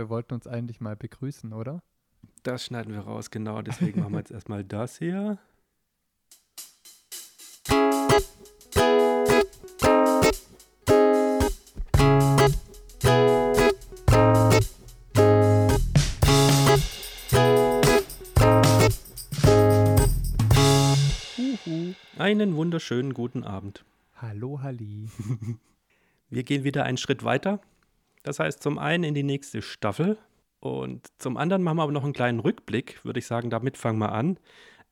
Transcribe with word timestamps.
Wir 0.00 0.08
wollten 0.08 0.32
uns 0.32 0.46
eigentlich 0.46 0.80
mal 0.80 0.96
begrüßen, 0.96 1.52
oder? 1.52 1.82
Das 2.42 2.64
schneiden 2.64 2.94
wir 2.94 3.00
raus, 3.00 3.30
genau. 3.30 3.60
Deswegen 3.60 4.00
machen 4.00 4.14
wir 4.14 4.20
jetzt 4.20 4.30
erstmal 4.30 4.64
das 4.64 4.96
hier. 4.96 5.36
Einen 22.16 22.56
wunderschönen 22.56 23.12
guten 23.12 23.44
Abend. 23.44 23.84
Hallo, 24.16 24.62
Halli. 24.62 25.10
Wir 26.30 26.44
gehen 26.44 26.64
wieder 26.64 26.84
einen 26.84 26.96
Schritt 26.96 27.22
weiter. 27.22 27.60
Das 28.22 28.38
heißt, 28.38 28.62
zum 28.62 28.78
einen 28.78 29.04
in 29.04 29.14
die 29.14 29.22
nächste 29.22 29.62
Staffel 29.62 30.18
und 30.60 31.06
zum 31.18 31.36
anderen 31.36 31.62
machen 31.62 31.78
wir 31.78 31.82
aber 31.84 31.92
noch 31.92 32.04
einen 32.04 32.12
kleinen 32.12 32.40
Rückblick, 32.40 33.04
würde 33.04 33.18
ich 33.18 33.26
sagen. 33.26 33.50
Damit 33.50 33.76
fangen 33.76 33.98
wir 33.98 34.12
an. 34.12 34.38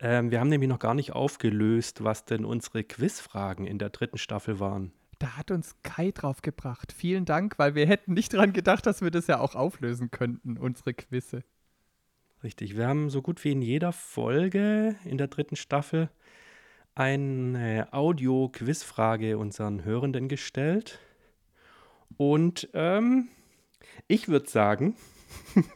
Ähm, 0.01 0.31
wir 0.31 0.41
haben 0.41 0.49
nämlich 0.49 0.69
noch 0.69 0.79
gar 0.79 0.95
nicht 0.95 1.13
aufgelöst, 1.13 2.05
was 2.05 2.25
denn 2.25 2.45
unsere 2.45 2.85
Quizfragen 2.85 3.67
in 3.67 3.79
der 3.79 3.91
dritten 3.91 4.19
Staffel 4.19 4.61
waren. 4.61 4.93
Da 5.19 5.37
hat 5.37 5.51
uns 5.51 5.75
Kai 5.83 6.13
drauf 6.13 6.43
gebracht. 6.43 6.93
Vielen 6.93 7.25
Dank, 7.25 7.59
weil 7.59 7.75
wir 7.75 7.87
hätten 7.87 8.15
nicht 8.15 8.33
dran 8.33 8.53
gedacht, 8.53 8.87
dass 8.87 9.03
wir 9.03 9.11
das 9.11 9.27
ja 9.27 9.41
auch 9.41 9.57
auflösen 9.57 10.11
könnten, 10.11 10.57
unsere 10.57 10.95
Quizze. 10.95 11.43
Richtig, 12.45 12.77
wir 12.77 12.87
haben 12.87 13.11
so 13.11 13.21
gut 13.21 13.43
wie 13.43 13.51
in 13.51 13.63
jeder 13.63 13.93
Folge 13.93 14.95
in 15.05 15.19
der 15.19 15.27
dritten 15.27 15.57
Staffel 15.57 16.09
eine 16.95 17.89
Audio-Quizfrage 17.93 19.39
unseren 19.39 19.85
Hörenden 19.85 20.29
gestellt. 20.29 21.01
Und 22.17 22.69
ähm, 22.75 23.29
ich 24.07 24.29
würde 24.29 24.49
sagen, 24.49 24.95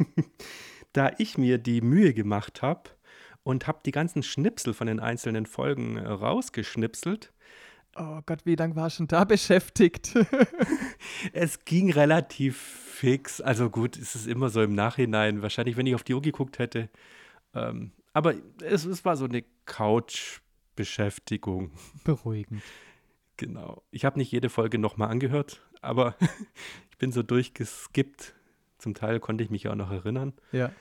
da 0.92 1.10
ich 1.18 1.38
mir 1.38 1.58
die 1.58 1.80
Mühe 1.80 2.14
gemacht 2.14 2.62
habe 2.62 2.90
und 3.42 3.66
habe 3.66 3.80
die 3.84 3.90
ganzen 3.90 4.22
Schnipsel 4.22 4.74
von 4.74 4.86
den 4.86 5.00
einzelnen 5.00 5.46
Folgen 5.46 5.96
äh, 5.96 6.08
rausgeschnipselt. 6.08 7.32
Oh 7.96 8.20
Gott, 8.24 8.46
wie 8.46 8.54
lange 8.54 8.76
war 8.76 8.90
schon 8.90 9.08
da 9.08 9.24
beschäftigt? 9.24 10.14
es 11.32 11.64
ging 11.64 11.90
relativ 11.92 12.56
fix. 12.56 13.40
Also 13.40 13.70
gut, 13.70 13.96
ist 13.96 14.14
es 14.14 14.26
immer 14.26 14.48
so 14.48 14.62
im 14.62 14.74
Nachhinein. 14.74 15.42
Wahrscheinlich, 15.42 15.76
wenn 15.76 15.86
ich 15.86 15.94
auf 15.94 16.04
die 16.04 16.14
Uhr 16.14 16.22
geguckt 16.22 16.58
hätte. 16.58 16.88
Ähm, 17.54 17.92
aber 18.12 18.34
es, 18.62 18.84
es 18.84 19.04
war 19.04 19.16
so 19.16 19.24
eine 19.24 19.42
Couch-Beschäftigung. 19.66 21.72
Beruhigend. 22.04 22.62
Genau. 23.36 23.82
Ich 23.90 24.04
habe 24.04 24.18
nicht 24.18 24.30
jede 24.30 24.48
Folge 24.48 24.78
nochmal 24.78 25.10
angehört, 25.10 25.60
aber 25.82 26.16
ich 26.90 26.98
bin 26.98 27.12
so 27.12 27.22
durchgeskippt. 27.22 28.34
Zum 28.78 28.94
Teil 28.94 29.20
konnte 29.20 29.44
ich 29.44 29.50
mich 29.50 29.64
ja 29.64 29.72
auch 29.72 29.76
noch 29.76 29.92
erinnern. 29.92 30.32
Ja. 30.50 30.72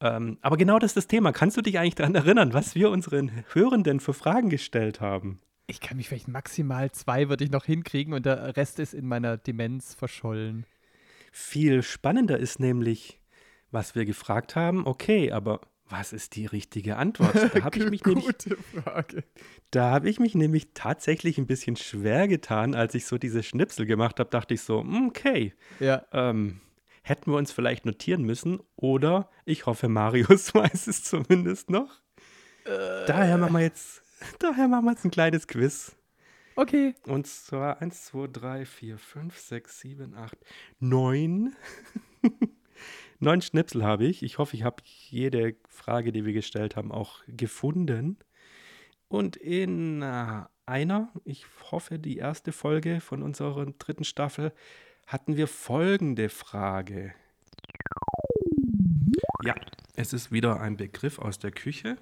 Ähm, 0.00 0.38
aber 0.42 0.56
genau 0.56 0.78
das 0.78 0.90
ist 0.90 0.96
das 0.96 1.06
Thema. 1.06 1.32
Kannst 1.32 1.56
du 1.56 1.62
dich 1.62 1.78
eigentlich 1.78 1.94
daran 1.94 2.14
erinnern, 2.14 2.52
was 2.52 2.74
wir 2.74 2.90
unseren 2.90 3.30
Hörenden 3.52 4.00
für 4.00 4.12
Fragen 4.12 4.50
gestellt 4.50 5.00
haben? 5.00 5.40
Ich 5.66 5.80
kann 5.80 5.96
mich 5.96 6.08
vielleicht 6.08 6.28
maximal 6.28 6.92
zwei 6.92 7.28
würde 7.28 7.44
ich 7.44 7.50
noch 7.50 7.64
hinkriegen 7.64 8.12
und 8.12 8.26
der 8.26 8.56
Rest 8.56 8.78
ist 8.78 8.94
in 8.94 9.06
meiner 9.06 9.36
Demenz 9.36 9.94
verschollen. 9.94 10.66
Viel 11.32 11.82
spannender 11.82 12.38
ist 12.38 12.60
nämlich, 12.60 13.20
was 13.70 13.94
wir 13.94 14.04
gefragt 14.04 14.54
haben. 14.54 14.86
Okay, 14.86 15.32
aber 15.32 15.60
was 15.88 16.12
ist 16.12 16.34
die 16.36 16.46
richtige 16.46 16.96
Antwort? 16.96 17.34
Da 17.34 17.62
habe 17.64 17.78
ich 17.78 17.90
mich 17.90 18.04
nämlich, 18.04 18.26
Frage. 18.84 19.24
da 19.70 19.90
habe 19.90 20.08
ich 20.10 20.18
mich 20.18 20.34
nämlich 20.34 20.68
tatsächlich 20.74 21.38
ein 21.38 21.46
bisschen 21.46 21.76
schwer 21.76 22.28
getan, 22.28 22.74
als 22.74 22.94
ich 22.94 23.06
so 23.06 23.18
diese 23.18 23.42
Schnipsel 23.42 23.86
gemacht 23.86 24.18
habe. 24.20 24.30
Dachte 24.30 24.54
ich 24.54 24.62
so, 24.62 24.80
hm, 24.80 25.08
okay, 25.08 25.54
Ja, 25.78 26.04
ähm, 26.12 26.60
hätten 27.02 27.30
wir 27.30 27.36
uns 27.38 27.52
vielleicht 27.52 27.86
notieren 27.86 28.22
müssen 28.22 28.58
oder 28.74 29.30
ich 29.44 29.66
hoffe, 29.66 29.88
Marius 29.88 30.54
weiß 30.54 30.86
es 30.88 31.04
zumindest 31.04 31.70
noch. 31.70 32.00
Daher 32.64 33.38
machen 33.38 33.52
wir 33.52 33.60
jetzt, 33.60 34.02
daher 34.40 34.66
machen 34.66 34.86
wir 34.86 34.90
jetzt 34.92 35.04
ein 35.04 35.12
kleines 35.12 35.46
Quiz. 35.46 35.94
okay. 36.56 36.94
Und 37.06 37.28
zwar 37.28 37.80
1, 37.80 38.06
2, 38.06 38.26
3, 38.32 38.64
4, 38.66 38.98
5, 38.98 39.38
6, 39.38 39.80
7, 39.80 40.14
8, 40.16 40.36
9. 40.80 41.54
Neun 43.18 43.40
Schnipsel 43.40 43.84
habe 43.84 44.04
ich. 44.04 44.22
Ich 44.22 44.38
hoffe, 44.38 44.56
ich 44.56 44.62
habe 44.62 44.82
jede 44.84 45.56
Frage, 45.68 46.12
die 46.12 46.24
wir 46.24 46.32
gestellt 46.32 46.76
haben, 46.76 46.92
auch 46.92 47.20
gefunden. 47.26 48.18
Und 49.08 49.36
in 49.36 50.02
äh, 50.02 50.42
einer, 50.66 51.12
ich 51.24 51.46
hoffe, 51.70 51.98
die 51.98 52.16
erste 52.16 52.52
Folge 52.52 53.00
von 53.00 53.22
unserer 53.22 53.66
dritten 53.66 54.04
Staffel, 54.04 54.52
hatten 55.06 55.36
wir 55.36 55.46
folgende 55.46 56.28
Frage. 56.28 57.14
Ja, 59.44 59.54
es 59.94 60.12
ist 60.12 60.32
wieder 60.32 60.60
ein 60.60 60.76
Begriff 60.76 61.18
aus 61.18 61.38
der 61.38 61.52
Küche. 61.52 61.96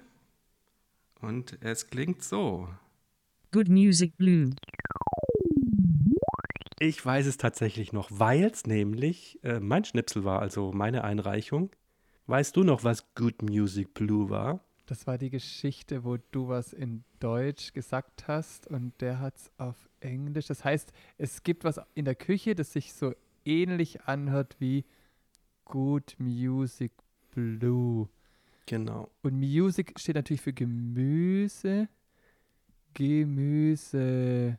Und 1.21 1.57
es 1.61 1.87
klingt 1.87 2.23
so. 2.23 2.67
Good 3.51 3.69
Music 3.69 4.17
Blue. 4.17 4.53
Ich 6.79 7.05
weiß 7.05 7.25
es 7.25 7.37
tatsächlich 7.37 7.93
noch, 7.93 8.09
weil 8.11 8.45
es 8.45 8.65
nämlich 8.65 9.39
äh, 9.43 9.59
mein 9.59 9.85
Schnipsel 9.85 10.25
war, 10.25 10.41
also 10.41 10.73
meine 10.73 11.03
Einreichung. 11.03 11.71
Weißt 12.27 12.55
du 12.57 12.63
noch, 12.63 12.83
was 12.83 13.13
Good 13.15 13.43
Music 13.43 13.93
Blue 13.93 14.29
war? 14.29 14.59
Das 14.85 15.07
war 15.07 15.17
die 15.17 15.29
Geschichte, 15.29 16.03
wo 16.03 16.17
du 16.31 16.49
was 16.49 16.73
in 16.73 17.03
Deutsch 17.19 17.73
gesagt 17.73 18.27
hast 18.27 18.67
und 18.67 18.93
der 18.99 19.19
hat 19.19 19.37
es 19.37 19.51
auf 19.57 19.89
Englisch. 19.99 20.47
Das 20.47 20.63
heißt, 20.63 20.91
es 21.17 21.43
gibt 21.43 21.63
was 21.63 21.79
in 21.95 22.05
der 22.05 22.15
Küche, 22.15 22.55
das 22.55 22.73
sich 22.73 22.93
so 22.93 23.13
ähnlich 23.45 24.03
anhört 24.03 24.57
wie 24.59 24.85
Good 25.63 26.15
Music 26.19 26.91
Blue. 27.31 28.09
Genau. 28.65 29.09
Und 29.21 29.39
Music 29.39 29.93
steht 29.99 30.15
natürlich 30.15 30.41
für 30.41 30.53
Gemüse. 30.53 31.87
Gemüse. 32.93 34.57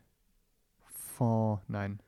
Fond. 1.17 1.63
Nein. 1.69 2.01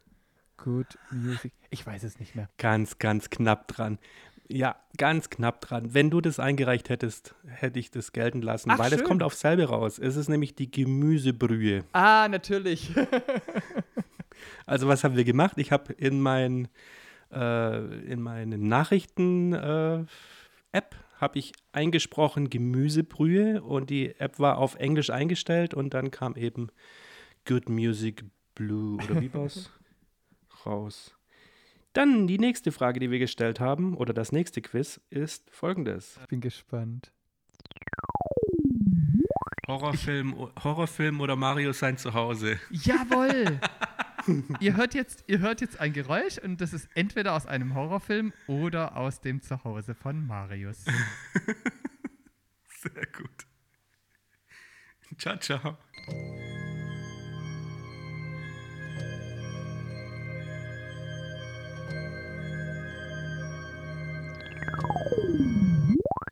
Good 0.59 0.99
Music. 1.11 1.53
Ich 1.71 1.87
weiß 1.87 2.03
es 2.03 2.19
nicht 2.21 2.35
mehr. 2.35 2.49
Ganz, 2.59 2.99
ganz 2.99 3.31
knapp 3.31 3.69
dran. 3.69 3.99
Ja, 4.51 4.77
ganz 4.97 5.29
knapp 5.31 5.61
dran. 5.61 5.93
Wenn 5.93 6.11
du 6.11 6.21
das 6.21 6.39
eingereicht 6.39 6.89
hättest, 6.89 7.35
hätte 7.47 7.79
ich 7.79 7.91
das 7.91 8.13
gelten 8.13 8.41
lassen, 8.43 8.71
Ach, 8.71 8.79
weil 8.79 8.93
es 8.93 8.99
schön. 9.01 9.07
kommt 9.07 9.23
auf 9.23 9.35
selbe 9.35 9.65
raus. 9.65 9.99
Es 9.99 10.17
ist 10.17 10.29
nämlich 10.29 10.55
die 10.55 10.71
Gemüsebrühe. 10.71 11.85
Ah, 11.93 12.29
natürlich. 12.29 12.91
Also 14.67 14.87
was 14.87 15.03
haben 15.03 15.17
wir 15.17 15.25
gemacht? 15.25 15.55
Ich 15.57 15.73
habe 15.73 15.93
in 15.95 16.21
mein 16.21 16.69
äh, 17.33 17.79
in 18.11 18.23
meine 18.23 18.59
Nachrichten 18.59 19.53
äh, 19.53 20.05
App 20.73 20.95
habe 21.17 21.39
ich 21.39 21.53
eingesprochen 21.73 22.49
Gemüsebrühe 22.49 23.63
und 23.63 23.91
die 23.91 24.15
App 24.21 24.39
war 24.39 24.59
auf 24.59 24.77
Englisch 24.77 25.11
eingestellt 25.11 25.75
und 25.75 25.95
dann 25.95 26.11
kam 26.11 26.37
eben 26.37 26.69
Good 27.47 27.69
Music 27.69 28.25
Blue 28.55 29.03
oder 29.03 29.21
wie 29.21 29.33
war's 29.35 29.71
raus. 30.67 31.15
Dann 31.93 32.27
die 32.27 32.39
nächste 32.39 32.71
Frage, 32.71 33.01
die 33.01 33.11
wir 33.11 33.19
gestellt 33.19 33.61
haben 33.61 33.97
oder 33.97 34.13
das 34.13 34.31
nächste 34.33 34.63
Quiz 34.63 35.01
ist 35.11 35.51
folgendes. 35.51 36.19
Ich 36.23 36.29
bin 36.29 36.41
gespannt. 36.41 37.13
Horrorfilm, 39.67 40.35
Horrorfilm 40.63 41.21
oder 41.21 41.37
Mario 41.37 41.73
sein 41.73 41.99
Zuhause? 41.99 42.59
Jawohl! 42.71 43.61
ihr, 44.61 44.77
hört 44.77 44.95
jetzt, 44.95 45.25
ihr 45.27 45.41
hört 45.41 45.61
jetzt 45.61 45.79
ein 45.81 45.93
Geräusch 45.93 46.39
und 46.39 46.61
das 46.61 46.73
ist 46.73 46.89
entweder 46.95 47.35
aus 47.35 47.47
einem 47.47 47.75
Horrorfilm 47.75 48.33
oder 48.47 48.97
aus 48.97 49.21
dem 49.21 49.43
Zuhause 49.43 49.95
von 49.95 50.27
Marius. 50.27 50.85
Sehr 52.69 53.07
gut. 53.13 53.47
Ciao, 55.19 55.37
ciao. 55.37 55.77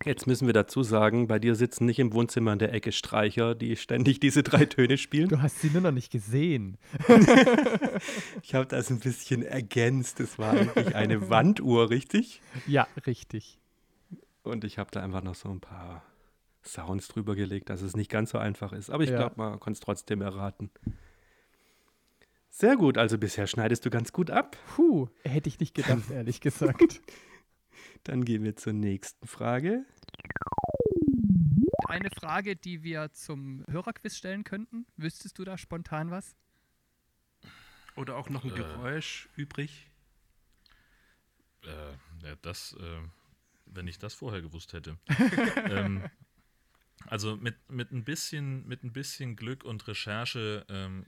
Jetzt 0.06 0.28
müssen 0.28 0.46
wir 0.46 0.52
dazu 0.54 0.84
sagen, 0.84 1.26
bei 1.26 1.40
dir 1.40 1.56
sitzen 1.56 1.84
nicht 1.84 1.98
im 1.98 2.12
Wohnzimmer 2.12 2.52
in 2.52 2.60
der 2.60 2.72
Ecke 2.72 2.92
Streicher, 2.92 3.56
die 3.56 3.74
ständig 3.74 4.20
diese 4.20 4.44
drei 4.44 4.64
Töne 4.64 4.98
spielen. 4.98 5.28
Du 5.28 5.42
hast 5.42 5.60
sie 5.60 5.68
nur 5.68 5.80
noch 5.82 5.90
nicht 5.92 6.10
gesehen. 6.12 6.78
Ich 8.42 8.54
habe 8.54 8.66
das 8.66 8.90
ein 8.90 9.00
bisschen 9.00 9.42
ergänzt. 9.42 10.20
Es 10.20 10.38
war 10.38 10.52
eigentlich 10.52 10.94
eine 10.94 11.28
Wanduhr, 11.30 11.90
richtig? 11.90 12.40
Ja, 12.68 12.86
richtig. 13.06 13.58
Und 14.44 14.62
ich 14.64 14.78
habe 14.78 14.90
da 14.92 15.02
einfach 15.02 15.22
noch 15.24 15.34
so 15.34 15.48
ein 15.48 15.60
paar 15.60 16.04
Sounds 16.64 17.08
drüber 17.08 17.34
gelegt, 17.34 17.68
dass 17.70 17.82
es 17.82 17.96
nicht 17.96 18.10
ganz 18.10 18.30
so 18.30 18.38
einfach 18.38 18.72
ist. 18.72 18.90
Aber 18.90 19.02
ich 19.02 19.10
Ja. 19.10 19.16
glaube, 19.16 19.34
man 19.38 19.58
kann 19.58 19.72
es 19.72 19.80
trotzdem 19.80 20.20
erraten. 20.20 20.70
Sehr 22.50 22.76
gut, 22.76 22.96
also 22.98 23.18
bisher 23.18 23.46
schneidest 23.48 23.84
du 23.84 23.90
ganz 23.90 24.12
gut 24.12 24.30
ab. 24.30 24.56
Puh, 24.76 25.08
hätte 25.24 25.48
ich 25.48 25.58
nicht 25.58 25.74
gedacht, 25.74 26.08
ehrlich 26.12 26.40
gesagt. 26.40 27.00
Dann 28.04 28.24
gehen 28.24 28.44
wir 28.44 28.54
zur 28.54 28.72
nächsten 28.72 29.26
Frage. 29.26 29.84
Eine 31.88 32.10
Frage, 32.10 32.56
die 32.56 32.82
wir 32.82 33.12
zum 33.12 33.64
Hörerquiz 33.68 34.16
stellen 34.16 34.44
könnten. 34.44 34.86
Wüsstest 34.96 35.38
du 35.38 35.44
da 35.44 35.56
spontan 35.56 36.10
was? 36.10 36.34
Oder 37.94 38.16
auch 38.16 38.28
noch 38.28 38.44
ein 38.44 38.50
Äh. 38.50 38.54
Geräusch 38.54 39.28
übrig. 39.36 39.90
Äh, 41.64 42.26
Ja, 42.26 42.34
das, 42.42 42.74
äh, 42.80 43.00
wenn 43.66 43.86
ich 43.86 43.98
das 43.98 44.14
vorher 44.14 44.42
gewusst 44.42 44.72
hätte. 44.72 44.98
ähm, 45.70 46.02
also 47.06 47.36
mit, 47.36 47.54
mit, 47.70 47.92
ein 47.92 48.04
bisschen, 48.04 48.66
mit 48.66 48.82
ein 48.82 48.92
bisschen 48.92 49.36
Glück 49.36 49.64
und 49.64 49.86
Recherche 49.86 50.66
ähm, 50.68 51.06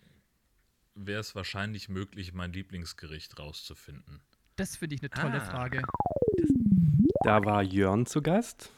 wäre 0.94 1.20
es 1.20 1.34
wahrscheinlich 1.34 1.88
möglich, 1.88 2.32
mein 2.34 2.52
Lieblingsgericht 2.52 3.38
rauszufinden. 3.38 4.20
Das 4.56 4.76
finde 4.76 4.96
ich 4.96 5.02
eine 5.02 5.11
tolle 5.11 5.40
Ah. 5.43 5.44
Frage. 5.44 5.82
Da 7.25 7.44
war 7.44 7.62
Jörn 7.62 8.06
zu 8.06 8.22
Gast. 8.22 8.70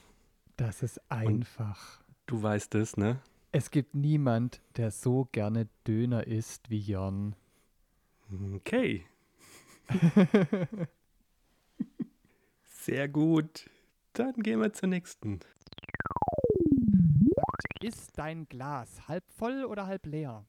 Das 0.61 0.83
ist 0.83 1.01
einfach. 1.11 2.03
Du 2.27 2.43
weißt 2.43 2.75
es, 2.75 2.99
ne? 2.99 3.23
Es 3.51 3.71
gibt 3.71 3.95
niemand, 3.95 4.61
der 4.77 4.91
so 4.91 5.27
gerne 5.33 5.71
Döner 5.89 6.27
isst 6.27 6.69
wie 6.69 6.79
Jörn. 6.79 7.35
Okay. 8.57 9.07
Sehr 12.65 13.09
gut. 13.09 13.71
Dann 14.12 14.35
gehen 14.35 14.61
wir 14.61 14.71
zur 14.75 14.91
nächsten. 14.91 15.41
Ist 17.81 18.19
dein 18.19 18.47
Glas 18.47 19.09
halb 19.09 19.25
voll 19.33 19.65
oder 19.65 19.87
halb 19.87 20.05
leer? 20.05 20.45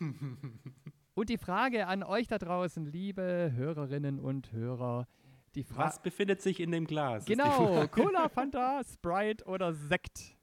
und 1.14 1.28
die 1.28 1.36
Frage 1.36 1.86
an 1.86 2.02
euch 2.02 2.28
da 2.28 2.38
draußen, 2.38 2.86
liebe 2.86 3.52
Hörerinnen 3.54 4.20
und 4.20 4.52
Hörer. 4.52 5.06
Die 5.54 5.64
Frage. 5.64 5.88
Was 5.88 6.02
befindet 6.02 6.40
sich 6.42 6.60
in 6.60 6.70
dem 6.70 6.86
Glas? 6.86 7.24
Genau. 7.24 7.86
Cola, 7.88 8.28
Fanta, 8.34 8.82
Sprite 8.84 9.44
oder 9.44 9.74
Sekt? 9.74 10.36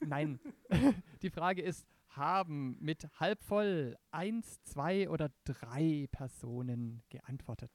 Nein. 0.00 0.38
Die 1.22 1.30
Frage 1.30 1.62
ist, 1.62 1.86
haben 2.08 2.76
mit 2.80 3.08
halb 3.20 3.42
voll 3.42 3.96
eins, 4.10 4.62
zwei 4.64 5.08
oder 5.08 5.30
drei 5.44 6.08
Personen 6.10 7.02
geantwortet? 7.10 7.70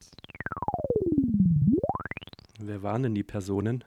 Wer 2.60 2.84
waren 2.84 3.04
denn 3.04 3.16
die 3.16 3.24
Personen? 3.24 3.84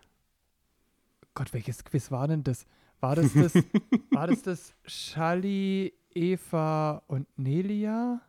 Gott, 1.35 1.53
welches 1.53 1.85
Quiz 1.85 2.11
war 2.11 2.29
denn 2.29 2.43
das? 2.43 2.67
War 3.01 3.17
das 3.17 3.33
das, 3.35 3.55
war 4.11 4.27
das, 4.27 4.43
das 4.43 4.75
Charlie, 4.85 5.93
Eva 6.15 7.03
und 7.07 7.27
Nelia 7.37 8.21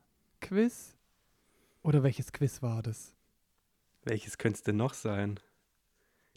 Quiz? 0.42 0.96
Oder 1.82 2.04
welches 2.04 2.32
Quiz 2.32 2.62
war 2.62 2.82
das? 2.82 3.15
Welches 4.06 4.38
könnte 4.38 4.58
es 4.58 4.64
denn 4.64 4.78
noch 4.78 4.94
sein? 4.94 5.40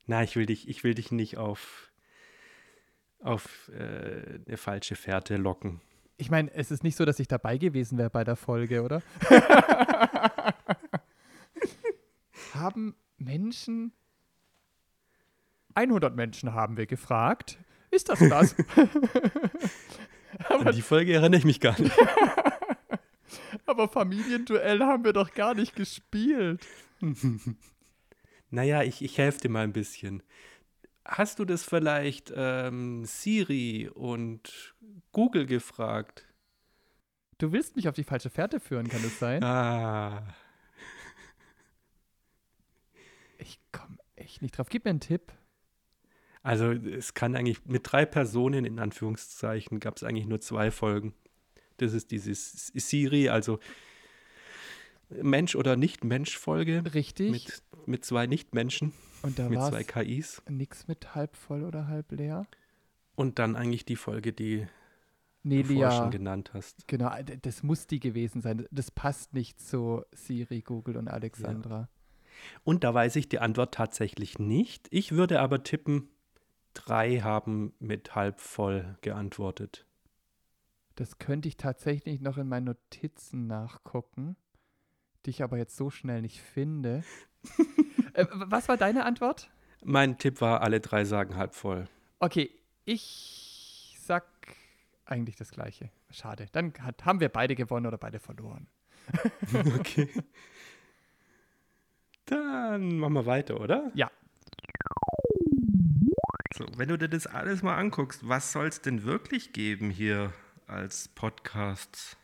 Na, 0.06 0.22
ich 0.22 0.34
will 0.36 0.46
dich, 0.46 0.68
ich 0.68 0.84
will 0.84 0.94
dich 0.94 1.12
nicht 1.12 1.36
auf, 1.36 1.92
auf 3.20 3.68
äh, 3.68 4.40
eine 4.46 4.56
falsche 4.56 4.96
Fährte 4.96 5.36
locken. 5.36 5.82
Ich 6.16 6.30
meine, 6.30 6.52
es 6.54 6.70
ist 6.70 6.82
nicht 6.82 6.96
so, 6.96 7.04
dass 7.04 7.20
ich 7.20 7.28
dabei 7.28 7.58
gewesen 7.58 7.98
wäre 7.98 8.08
bei 8.10 8.24
der 8.24 8.36
Folge, 8.36 8.82
oder? 8.82 9.02
haben 12.54 12.96
Menschen, 13.18 13.92
100 15.74 16.16
Menschen 16.16 16.54
haben 16.54 16.78
wir 16.78 16.86
gefragt, 16.86 17.58
ist 17.90 18.08
das 18.08 18.18
das? 18.18 18.56
An 20.48 20.72
die 20.74 20.82
Folge 20.82 21.14
erinnere 21.14 21.38
ich 21.38 21.44
mich 21.44 21.60
gar 21.60 21.78
nicht. 21.78 21.94
Aber 23.66 23.88
Familienduell 23.88 24.80
haben 24.80 25.04
wir 25.04 25.12
doch 25.12 25.32
gar 25.32 25.54
nicht 25.54 25.76
gespielt. 25.76 26.66
Naja, 28.50 28.82
ich, 28.82 29.02
ich 29.02 29.18
helfe 29.18 29.40
dir 29.40 29.50
mal 29.50 29.64
ein 29.64 29.74
bisschen. 29.74 30.22
Hast 31.04 31.38
du 31.38 31.44
das 31.44 31.64
vielleicht 31.64 32.32
ähm, 32.34 33.04
Siri 33.04 33.90
und 33.92 34.74
Google 35.12 35.44
gefragt? 35.44 36.26
Du 37.36 37.52
willst 37.52 37.76
mich 37.76 37.88
auf 37.88 37.94
die 37.94 38.04
falsche 38.04 38.30
Fährte 38.30 38.58
führen, 38.58 38.88
kann 38.88 39.04
es 39.04 39.18
sein? 39.18 39.44
Ah, 39.44 40.34
Ich 43.38 43.60
komme 43.72 43.98
echt 44.16 44.42
nicht 44.42 44.56
drauf. 44.56 44.68
Gib 44.68 44.84
mir 44.84 44.90
einen 44.90 45.00
Tipp. 45.00 45.32
also 46.42 46.72
es 46.72 47.14
kann 47.14 47.36
eigentlich 47.36 47.64
mit 47.66 47.90
drei 47.90 48.06
Personen 48.06 48.64
in 48.64 48.78
Anführungszeichen 48.78 49.80
gab 49.80 49.96
es 49.96 50.02
eigentlich 50.04 50.26
nur 50.26 50.40
zwei 50.40 50.70
Folgen. 50.70 51.14
Das 51.76 51.92
ist 51.92 52.10
dieses 52.10 52.68
Siri, 52.74 53.28
also 53.28 53.60
Mensch 55.10 55.54
oder 55.56 55.76
Nicht-Mensch-Folge 55.76 56.82
Richtig. 56.94 57.30
mit, 57.30 57.62
mit 57.86 58.04
zwei 58.04 58.26
Nicht-Menschen, 58.26 58.92
Und 59.22 59.38
da 59.38 59.48
mit 59.48 59.58
war 59.58 59.70
zwei 59.70 59.80
es 59.80 59.86
KIs. 59.86 60.42
nichts 60.48 60.86
mit 60.88 61.14
halb 61.14 61.36
voll 61.36 61.64
oder 61.64 61.86
halb 61.86 62.12
leer. 62.12 62.46
Und 63.14 63.38
dann 63.38 63.56
eigentlich 63.56 63.84
die 63.84 63.96
Folge, 63.96 64.32
die 64.32 64.66
du 65.42 65.48
Nelia. 65.48 65.90
schon 65.90 66.10
genannt 66.10 66.50
hast. 66.52 66.86
Genau, 66.88 67.10
das 67.42 67.62
muss 67.62 67.86
die 67.86 68.00
gewesen 68.00 68.42
sein. 68.42 68.66
Das 68.70 68.90
passt 68.90 69.34
nicht 69.34 69.60
zu 69.60 70.02
Siri, 70.12 70.60
Google 70.62 70.96
und 70.96 71.08
Alexandra. 71.08 71.88
Und 72.64 72.84
da 72.84 72.94
weiß 72.94 73.16
ich 73.16 73.28
die 73.28 73.40
Antwort 73.40 73.74
tatsächlich 73.74 74.38
nicht. 74.38 74.86
Ich 74.90 75.12
würde 75.12 75.40
aber 75.40 75.64
tippen, 75.64 76.08
drei 76.74 77.20
haben 77.20 77.72
mit 77.80 78.14
halb 78.14 78.40
voll 78.40 78.96
geantwortet. 79.00 79.84
Das 80.94 81.18
könnte 81.18 81.48
ich 81.48 81.56
tatsächlich 81.56 82.20
noch 82.20 82.38
in 82.38 82.48
meinen 82.48 82.64
Notizen 82.64 83.46
nachgucken, 83.46 84.36
die 85.28 85.30
ich 85.30 85.42
aber 85.42 85.58
jetzt 85.58 85.76
so 85.76 85.90
schnell 85.90 86.22
nicht 86.22 86.40
finde. 86.40 87.04
äh, 88.14 88.24
was 88.32 88.66
war 88.66 88.78
deine 88.78 89.04
Antwort? 89.04 89.50
Mein 89.84 90.16
Tipp 90.16 90.40
war, 90.40 90.62
alle 90.62 90.80
drei 90.80 91.04
sagen 91.04 91.36
halb 91.36 91.54
voll. 91.54 91.86
Okay, 92.18 92.50
ich 92.86 93.94
sag 94.00 94.24
eigentlich 95.04 95.36
das 95.36 95.50
Gleiche. 95.50 95.90
Schade. 96.10 96.46
Dann 96.52 96.72
hat, 96.80 97.04
haben 97.04 97.20
wir 97.20 97.28
beide 97.28 97.54
gewonnen 97.54 97.84
oder 97.84 97.98
beide 97.98 98.20
verloren. 98.20 98.68
okay. 99.78 100.08
Dann 102.24 102.98
machen 102.98 103.12
wir 103.12 103.26
weiter, 103.26 103.60
oder? 103.60 103.90
Ja. 103.94 104.10
So, 106.56 106.64
wenn 106.76 106.88
du 106.88 106.96
dir 106.96 107.08
das 107.10 107.26
alles 107.26 107.62
mal 107.62 107.76
anguckst, 107.76 108.26
was 108.26 108.50
soll 108.52 108.68
es 108.68 108.80
denn 108.80 109.04
wirklich 109.04 109.52
geben 109.52 109.90
hier 109.90 110.32
als 110.66 111.08
Podcast? 111.08 112.16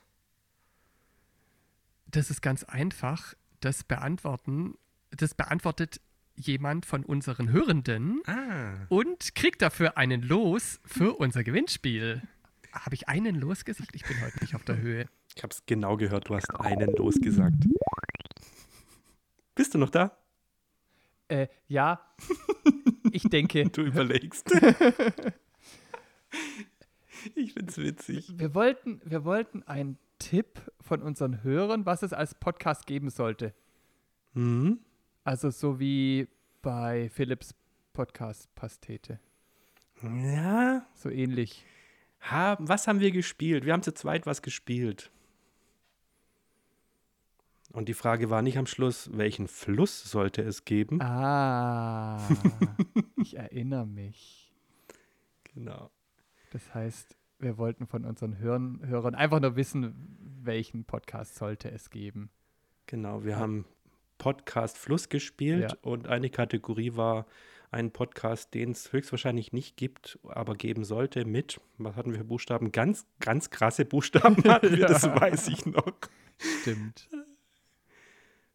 Das 2.14 2.30
ist 2.30 2.40
ganz 2.42 2.62
einfach. 2.64 3.34
Das 3.60 3.82
beantworten, 3.82 4.74
das 5.10 5.34
beantwortet 5.34 6.00
jemand 6.36 6.86
von 6.86 7.04
unseren 7.04 7.50
Hörenden 7.50 8.20
Ah. 8.26 8.86
und 8.88 9.34
kriegt 9.34 9.62
dafür 9.62 9.96
einen 9.98 10.22
Los 10.22 10.80
für 10.84 11.14
unser 11.14 11.42
Gewinnspiel. 11.44 12.22
Habe 12.72 12.94
ich 12.94 13.08
einen 13.08 13.34
Los 13.36 13.64
gesagt? 13.64 13.90
Ich 13.94 14.04
bin 14.04 14.20
heute 14.20 14.38
nicht 14.40 14.54
auf 14.54 14.62
der 14.64 14.78
Höhe. 14.78 15.06
Ich 15.36 15.42
habe 15.42 15.52
es 15.52 15.64
genau 15.66 15.96
gehört, 15.96 16.28
du 16.28 16.36
hast 16.36 16.50
einen 16.60 16.94
losgesagt. 16.96 17.64
Bist 19.56 19.74
du 19.74 19.78
noch 19.78 19.90
da? 19.90 20.16
Äh, 21.28 21.48
ja, 21.66 22.00
ich 23.10 23.22
denke, 23.24 23.64
Du 23.72 23.82
überlegst. 23.82 24.52
ich 27.34 27.54
find's 27.54 27.78
witzig. 27.78 28.32
wir 28.38 28.54
wollten, 28.54 29.00
wir 29.04 29.24
wollten 29.24 29.62
einen 29.64 29.98
Tipp 30.18 30.60
von 30.80 31.02
unseren 31.02 31.42
Hörern, 31.42 31.86
was 31.86 32.02
es 32.02 32.12
als 32.12 32.34
Podcast 32.34 32.86
geben 32.86 33.10
sollte. 33.10 33.54
Mhm. 34.34 34.80
Also 35.24 35.50
so 35.50 35.78
wie 35.80 36.28
bei 36.62 37.08
Philips 37.10 37.54
Podcast 37.92 38.54
Pastete. 38.54 39.20
Ja. 40.02 40.86
So 40.94 41.10
ähnlich. 41.10 41.64
Haben, 42.20 42.68
was 42.68 42.88
haben 42.88 43.00
wir 43.00 43.10
gespielt? 43.10 43.64
Wir 43.64 43.72
haben 43.72 43.82
zu 43.82 43.94
zweit 43.94 44.26
was 44.26 44.42
gespielt. 44.42 45.10
Und 47.72 47.88
die 47.88 47.94
Frage 47.94 48.30
war 48.30 48.40
nicht 48.40 48.56
am 48.56 48.66
Schluss, 48.66 49.10
welchen 49.12 49.48
Fluss 49.48 50.04
sollte 50.04 50.42
es 50.42 50.64
geben? 50.64 51.00
Ah, 51.02 52.20
ich 53.16 53.36
erinnere 53.36 53.84
mich. 53.84 54.52
Genau. 55.54 55.90
Das 56.52 56.72
heißt, 56.72 57.16
wir 57.38 57.58
wollten 57.58 57.86
von 57.86 58.04
unseren 58.04 58.38
Hörern, 58.38 58.80
Hörern 58.86 59.14
einfach 59.14 59.40
nur 59.40 59.56
wissen, 59.56 60.16
welchen 60.42 60.84
Podcast 60.84 61.36
sollte 61.36 61.70
es 61.70 61.90
geben. 61.90 62.30
Genau, 62.86 63.24
wir 63.24 63.38
haben 63.38 63.64
Podcast 64.18 64.78
Fluss 64.78 65.08
gespielt 65.08 65.72
Ja. 65.72 65.78
und 65.82 66.06
eine 66.06 66.30
Kategorie 66.30 66.96
war 66.96 67.26
ein 67.70 67.90
Podcast, 67.90 68.54
den 68.54 68.70
es 68.70 68.92
höchstwahrscheinlich 68.92 69.52
nicht 69.52 69.76
gibt, 69.76 70.18
aber 70.28 70.54
geben 70.54 70.84
sollte 70.84 71.24
mit, 71.24 71.60
was 71.78 71.96
hatten 71.96 72.12
wir 72.12 72.18
für 72.18 72.24
Buchstaben? 72.24 72.70
Ganz, 72.70 73.04
ganz 73.18 73.50
krasse 73.50 73.84
Buchstaben 73.84 74.36
hatten 74.44 74.76
wir, 74.76 74.86
das 74.86 75.02
Ja. 75.02 75.20
weiß 75.20 75.48
ich 75.48 75.66
noch. 75.66 75.92
Stimmt. 76.60 77.08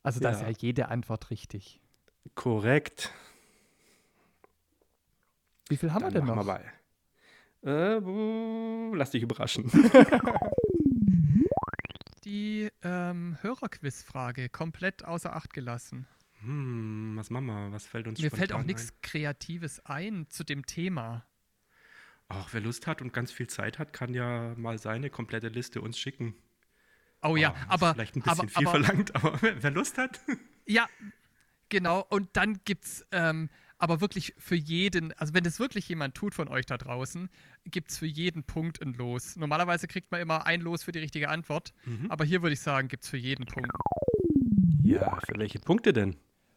Also 0.03 0.21
da 0.21 0.29
ist 0.29 0.41
Ja. 0.41 0.47
ja 0.49 0.55
jede 0.57 0.87
Antwort 0.87 1.29
richtig. 1.31 1.81
Korrekt. 2.35 3.11
Wie 5.67 5.75
viel 5.77 5.91
haben 5.93 6.01
Dann 6.03 6.13
wir 6.13 6.21
denn 6.21 6.27
noch? 6.35 6.45
wir. 6.45 6.61
Äh, 7.61 7.99
buh, 7.99 8.93
lass 8.95 9.11
dich 9.11 9.23
überraschen. 9.23 9.69
Die 12.23 12.69
ähm, 12.83 13.37
Hörerquizfrage 13.41 14.49
komplett 14.49 15.03
außer 15.05 15.35
Acht 15.35 15.53
gelassen. 15.53 16.07
Hm, 16.41 17.13
was 17.15 17.29
machen 17.29 17.47
wir? 17.47 17.71
Was 17.71 17.85
fällt 17.87 18.07
uns 18.07 18.21
Mir 18.21 18.31
fällt 18.31 18.53
auch 18.53 18.63
nichts 18.63 18.93
Kreatives 19.01 19.85
ein 19.85 20.27
zu 20.29 20.43
dem 20.43 20.65
Thema. 20.65 21.25
Ach, 22.27 22.49
wer 22.51 22.61
Lust 22.61 22.87
hat 22.87 23.01
und 23.01 23.11
ganz 23.11 23.31
viel 23.31 23.47
Zeit 23.47 23.79
hat, 23.79 23.91
kann 23.91 24.13
ja 24.13 24.53
mal 24.55 24.77
seine 24.77 25.09
komplette 25.09 25.47
Liste 25.47 25.81
uns 25.81 25.97
schicken. 25.97 26.35
Oh 27.21 27.35
ja, 27.35 27.49
Ah, 27.51 27.53
ist 27.53 27.69
aber, 27.69 27.93
Vielleicht 27.95 28.15
ein 28.15 28.21
bisschen 28.21 28.39
aber, 28.39 28.47
viel 28.47 28.67
aber 28.67 28.83
verlangt, 28.83 29.15
aber 29.15 29.41
wer 29.41 29.63
wer 29.63 29.71
Lust 29.71 29.97
hat. 29.97 30.21
ja, 30.65 30.87
Genau, 31.69 32.03
und 32.09 32.29
dann 32.35 32.59
gibt's 32.65 33.05
ähm, 33.11 33.49
aber 33.79 34.01
wirklich 34.01 34.33
für 34.37 34.55
jeden, 34.55 35.13
also 35.13 35.33
wenn 35.33 35.43
das 35.43 35.59
wirklich 35.59 35.87
jemand 35.89 36.13
tut 36.13 36.35
von 36.35 36.47
euch 36.49 36.65
da 36.65 36.77
draußen, 36.77 37.29
gibt's 37.65 37.97
für 37.97 38.05
jeden 38.05 38.43
Punkt 38.43 38.81
ein 38.81 38.93
Los. 38.93 39.35
Normalerweise 39.37 39.87
kriegt 39.87 40.11
man 40.11 40.21
immer 40.21 40.45
ein 40.45 40.61
Los 40.61 40.83
für 40.83 40.91
die 40.91 40.99
richtige 40.99 41.29
Antwort, 41.29 41.73
Mhm. 41.85 42.11
aber 42.11 42.25
hier 42.25 42.41
würde 42.43 42.53
ich 42.53 42.59
sagen, 42.61 42.87
gibt's 42.89 43.09
für 43.09 43.17
jeden 43.17 43.45
Punkt. 43.45 43.71
Ja, 44.83 45.17
für 45.25 45.39
welche 45.39 45.59
Punkte 45.59 45.93
denn? 45.93 46.15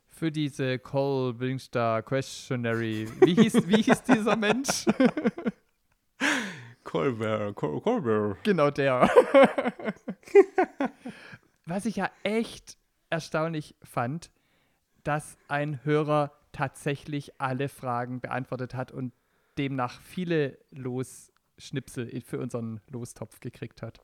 Für 0.09 0.31
diese 0.31 0.79
Call 0.79 1.33
Bringstar 1.35 2.03
Questionary. 2.03 3.09
Wie 3.21 3.35
hieß, 3.35 3.67
wie 3.67 3.83
hieß 3.83 4.03
dieser 4.03 4.37
Mensch? 4.37 4.85
Colbert, 6.85 7.55
Col 7.57 7.81
Colbert. 7.81 8.45
Genau 8.45 8.71
der. 8.71 9.09
Was 11.67 11.87
ich 11.87 11.97
ja 11.97 12.11
echt 12.23 12.77
erstaunlich 13.11 13.75
fand, 13.83 14.31
dass 15.05 15.37
ein 15.49 15.81
Hörer 15.85 16.33
tatsächlich 16.53 17.41
alle 17.41 17.69
Fragen 17.69 18.21
beantwortet 18.21 18.75
hat 18.75 18.93
und 18.93 19.13
demnach 19.59 20.01
viele 20.01 20.59
Losschnipsel 20.71 22.21
für 22.21 22.39
unseren 22.39 22.81
Lostopf 22.91 23.41
gekriegt 23.41 23.83
hat. 23.83 24.01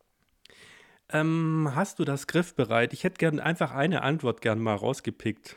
Ähm, 1.10 1.70
hast 1.74 1.98
du 1.98 2.04
das 2.04 2.26
griffbereit? 2.26 2.92
Ich 2.92 3.04
hätte 3.04 3.16
gern 3.18 3.40
einfach 3.40 3.72
eine 3.72 4.02
Antwort 4.02 4.40
gern 4.42 4.58
mal 4.58 4.74
rausgepickt. 4.74 5.56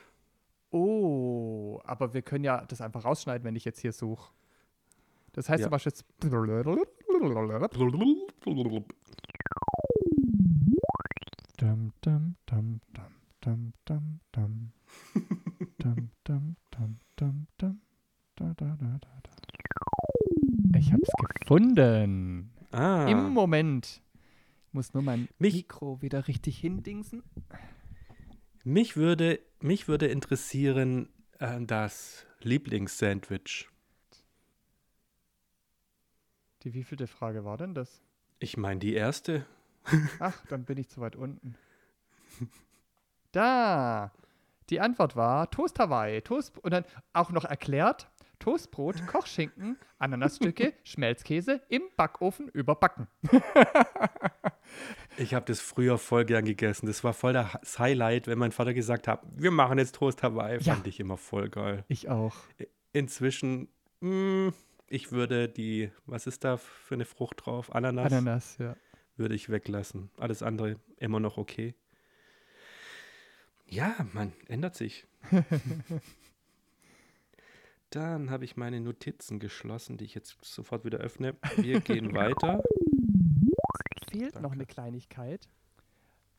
Oh, 0.69 1.81
aber 1.83 2.13
wir 2.13 2.21
können 2.21 2.45
ja 2.45 2.63
das 2.65 2.79
einfach 2.79 3.03
rausschneiden, 3.03 3.43
wenn 3.43 3.57
ich 3.57 3.65
jetzt 3.65 3.79
hier 3.79 3.91
suche. 3.91 4.31
Das 5.33 5.49
heißt 5.49 5.59
Ja. 5.61 5.65
zum 5.65 5.71
Beispiel 5.71 5.91
jetzt. 5.91 6.05
Dum, 11.57 11.91
dum, 12.01 12.35
dum, 12.45 12.79
dum, 12.93 13.13
dum, 13.41 13.73
dum, 13.85 14.19
dum. 14.31 14.71
Dum, 15.79 16.09
dum, 16.23 16.55
dum, 16.71 16.99
dum, 17.17 17.47
dum. 17.57 17.81
Da, 18.35 18.53
da, 18.55 18.77
da, 18.79 18.99
da, 18.99 19.21
da. 19.23 20.77
Ich 20.77 20.91
hab's 20.93 21.09
gefunden. 21.41 22.51
Ah, 22.71 23.07
Im 23.09 23.33
Moment. 23.33 24.01
Ich 24.67 24.73
muss 24.73 24.93
nur 24.93 25.03
mein 25.03 25.27
Mich- 25.39 25.53
Mikro 25.55 26.01
wieder 26.01 26.27
richtig 26.27 26.57
hindingsen. 26.59 27.23
mich 28.63 28.95
würde, 28.95 29.39
mich 29.59 29.87
würde 29.87 30.07
interessieren 30.07 31.09
äh, 31.39 31.59
das 31.61 32.25
Lieblingssandwich. 32.41 33.67
Die 36.63 36.73
wievielte 36.73 37.07
Frage 37.07 37.43
war 37.43 37.57
denn 37.57 37.73
das? 37.73 38.01
Ich 38.39 38.55
meine 38.55 38.79
die 38.79 38.93
erste. 38.93 39.45
Ach, 40.19 40.45
dann 40.47 40.63
bin 40.63 40.77
ich 40.77 40.89
zu 40.89 41.01
weit 41.01 41.15
unten. 41.15 41.55
Da. 43.33 44.11
Die 44.71 44.79
Antwort 44.79 45.17
war 45.17 45.51
Toast 45.51 45.77
Hawaii. 45.79 46.21
Toast 46.21 46.57
und 46.59 46.71
dann 46.71 46.85
auch 47.11 47.31
noch 47.31 47.43
erklärt: 47.43 48.09
Toastbrot, 48.39 49.05
Kochschinken, 49.05 49.77
Ananasstücke, 49.99 50.73
Schmelzkäse 50.83 51.61
im 51.67 51.83
Backofen 51.97 52.47
überbacken. 52.49 53.07
Ich 55.17 55.33
habe 55.33 55.45
das 55.45 55.59
früher 55.59 55.97
voll 55.97 56.23
gern 56.23 56.45
gegessen. 56.45 56.85
Das 56.85 57.03
war 57.03 57.11
voll 57.11 57.33
das 57.33 57.77
Highlight, 57.77 58.27
wenn 58.27 58.39
mein 58.39 58.53
Vater 58.53 58.73
gesagt 58.73 59.09
hat, 59.09 59.21
wir 59.35 59.51
machen 59.51 59.77
jetzt 59.77 59.95
Toast 59.95 60.23
Hawaii. 60.23 60.59
Ja. 60.61 60.73
Fand 60.73 60.87
ich 60.87 61.01
immer 61.01 61.17
voll 61.17 61.49
geil. 61.49 61.83
Ich 61.89 62.07
auch. 62.07 62.33
Inzwischen, 62.93 63.67
mh, 63.99 64.53
ich 64.87 65.11
würde 65.11 65.49
die, 65.49 65.91
was 66.05 66.25
ist 66.25 66.45
da 66.45 66.55
für 66.55 66.95
eine 66.95 67.03
Frucht 67.03 67.45
drauf? 67.45 67.75
Ananas, 67.75 68.13
Ananas, 68.13 68.57
ja. 68.59 68.77
würde 69.17 69.35
ich 69.35 69.49
weglassen. 69.49 70.09
Alles 70.17 70.41
andere 70.41 70.77
immer 70.95 71.19
noch 71.19 71.37
okay. 71.37 71.75
Ja, 73.71 74.05
man, 74.11 74.33
ändert 74.49 74.75
sich. 74.75 75.07
Dann 77.89 78.29
habe 78.29 78.43
ich 78.43 78.57
meine 78.57 78.81
Notizen 78.81 79.39
geschlossen, 79.39 79.97
die 79.97 80.03
ich 80.03 80.13
jetzt 80.13 80.37
sofort 80.43 80.83
wieder 80.83 80.97
öffne. 80.97 81.37
Wir 81.55 81.79
gehen 81.79 82.13
weiter. 82.13 82.61
Fehlt 84.09 84.35
noch 84.35 84.41
Danke. 84.41 84.55
eine 84.55 84.65
Kleinigkeit. 84.65 85.47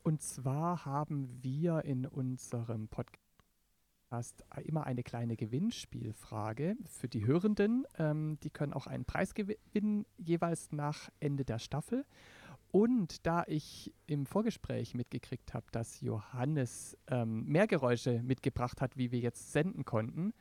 Und 0.03 0.21
zwar 0.21 0.85
haben 0.85 1.27
wir 1.41 1.85
in 1.85 2.05
unserem 2.05 2.87
Podcast 2.87 4.43
immer 4.65 4.85
eine 4.85 5.01
kleine 5.01 5.35
Gewinnspielfrage 5.35 6.75
für 6.85 7.07
die 7.07 7.25
Hörenden. 7.25 7.87
Ähm, 7.97 8.37
die 8.43 8.51
können 8.51 8.73
auch 8.73 8.85
einen 8.85 9.05
Preis 9.05 9.33
gewinnen, 9.33 10.05
jeweils 10.17 10.71
nach 10.71 11.09
Ende 11.19 11.45
der 11.45 11.57
Staffel. 11.57 12.05
Und 12.73 13.27
da 13.27 13.43
ich 13.45 13.93
im 14.07 14.25
Vorgespräch 14.25 14.95
mitgekriegt 14.95 15.53
habe, 15.53 15.67
dass 15.71 16.01
Johannes 16.01 16.97
ähm, 17.05 17.45
mehr 17.45 17.67
Geräusche 17.67 18.23
mitgebracht 18.23 18.81
hat, 18.81 18.97
wie 18.97 19.11
wir 19.11 19.19
jetzt 19.19 19.51
senden 19.51 19.85
konnten, 19.85 20.33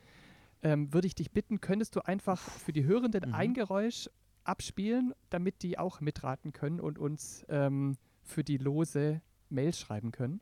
ähm, 0.63 0.95
würde 0.95 1.07
ich 1.07 1.15
dich 1.15 1.31
bitten, 1.31 1.61
könntest 1.61 1.95
du 1.95 2.01
einfach 2.01 2.41
für 2.41 2.73
die 2.73 2.85
Hörenden 2.87 3.29
Mhm. 3.29 3.35
ein 3.35 3.53
Geräusch 3.53 4.09
abspielen, 4.45 5.13
damit 5.29 5.63
die 5.63 5.79
auch 5.79 6.01
mitraten 6.01 6.55
können 6.55 6.81
und 6.81 6.99
uns 6.99 7.45
ähm, 7.51 7.99
für 8.23 8.43
die 8.43 8.57
Lose 8.57 9.21
Mails 9.51 9.79
schreiben 9.79 10.11
können? 10.11 10.41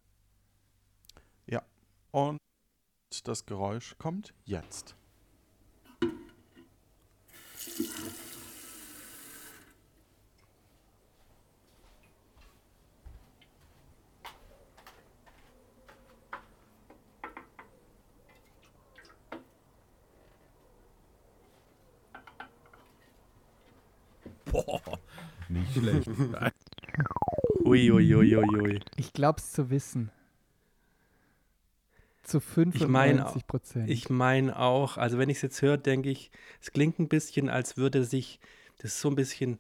Und 2.13 2.39
das 3.25 3.47
Geräusch 3.47 3.97
kommt 3.99 4.35
jetzt. 4.45 4.97
Nicht 25.49 25.75
schlecht. 25.75 26.09
Ui, 27.65 27.91
ui, 27.91 28.15
ui, 28.15 28.37
ui, 28.37 28.61
ui. 28.61 28.81
Ich 28.97 29.13
glaube 29.13 29.39
es 29.39 29.53
zu 29.53 29.71
wissen. 29.71 30.11
Zu 32.23 32.39
mein, 32.87 33.17
95 33.17 33.47
Prozent. 33.47 33.91
Ich 33.91 34.09
meine 34.09 34.59
auch, 34.59 34.97
also 34.97 35.19
wenn 35.19 35.29
ich 35.29 35.39
es 35.39 35.43
jetzt 35.43 35.63
höre, 35.63 35.77
denke 35.77 36.11
ich, 36.11 36.31
es 36.61 36.73
klingt 36.73 36.99
ein 36.99 37.09
bisschen, 37.09 37.49
als 37.49 37.77
würde 37.77 38.05
sich, 38.05 38.39
das 38.79 38.93
ist 38.93 39.01
so 39.01 39.09
ein 39.09 39.17
bisschen 39.17 39.59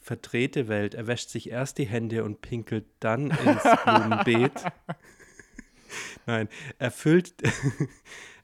verdrehte 0.00 0.68
Welt. 0.68 0.94
Er 0.94 1.06
wäscht 1.06 1.28
sich 1.28 1.50
erst 1.50 1.78
die 1.78 1.86
Hände 1.86 2.24
und 2.24 2.40
pinkelt 2.40 2.86
dann 2.98 3.30
ins 3.30 3.62
Blumenbeet. 3.84 4.64
Nein, 6.26 6.48
er 6.78 6.90
füllt, 6.90 7.34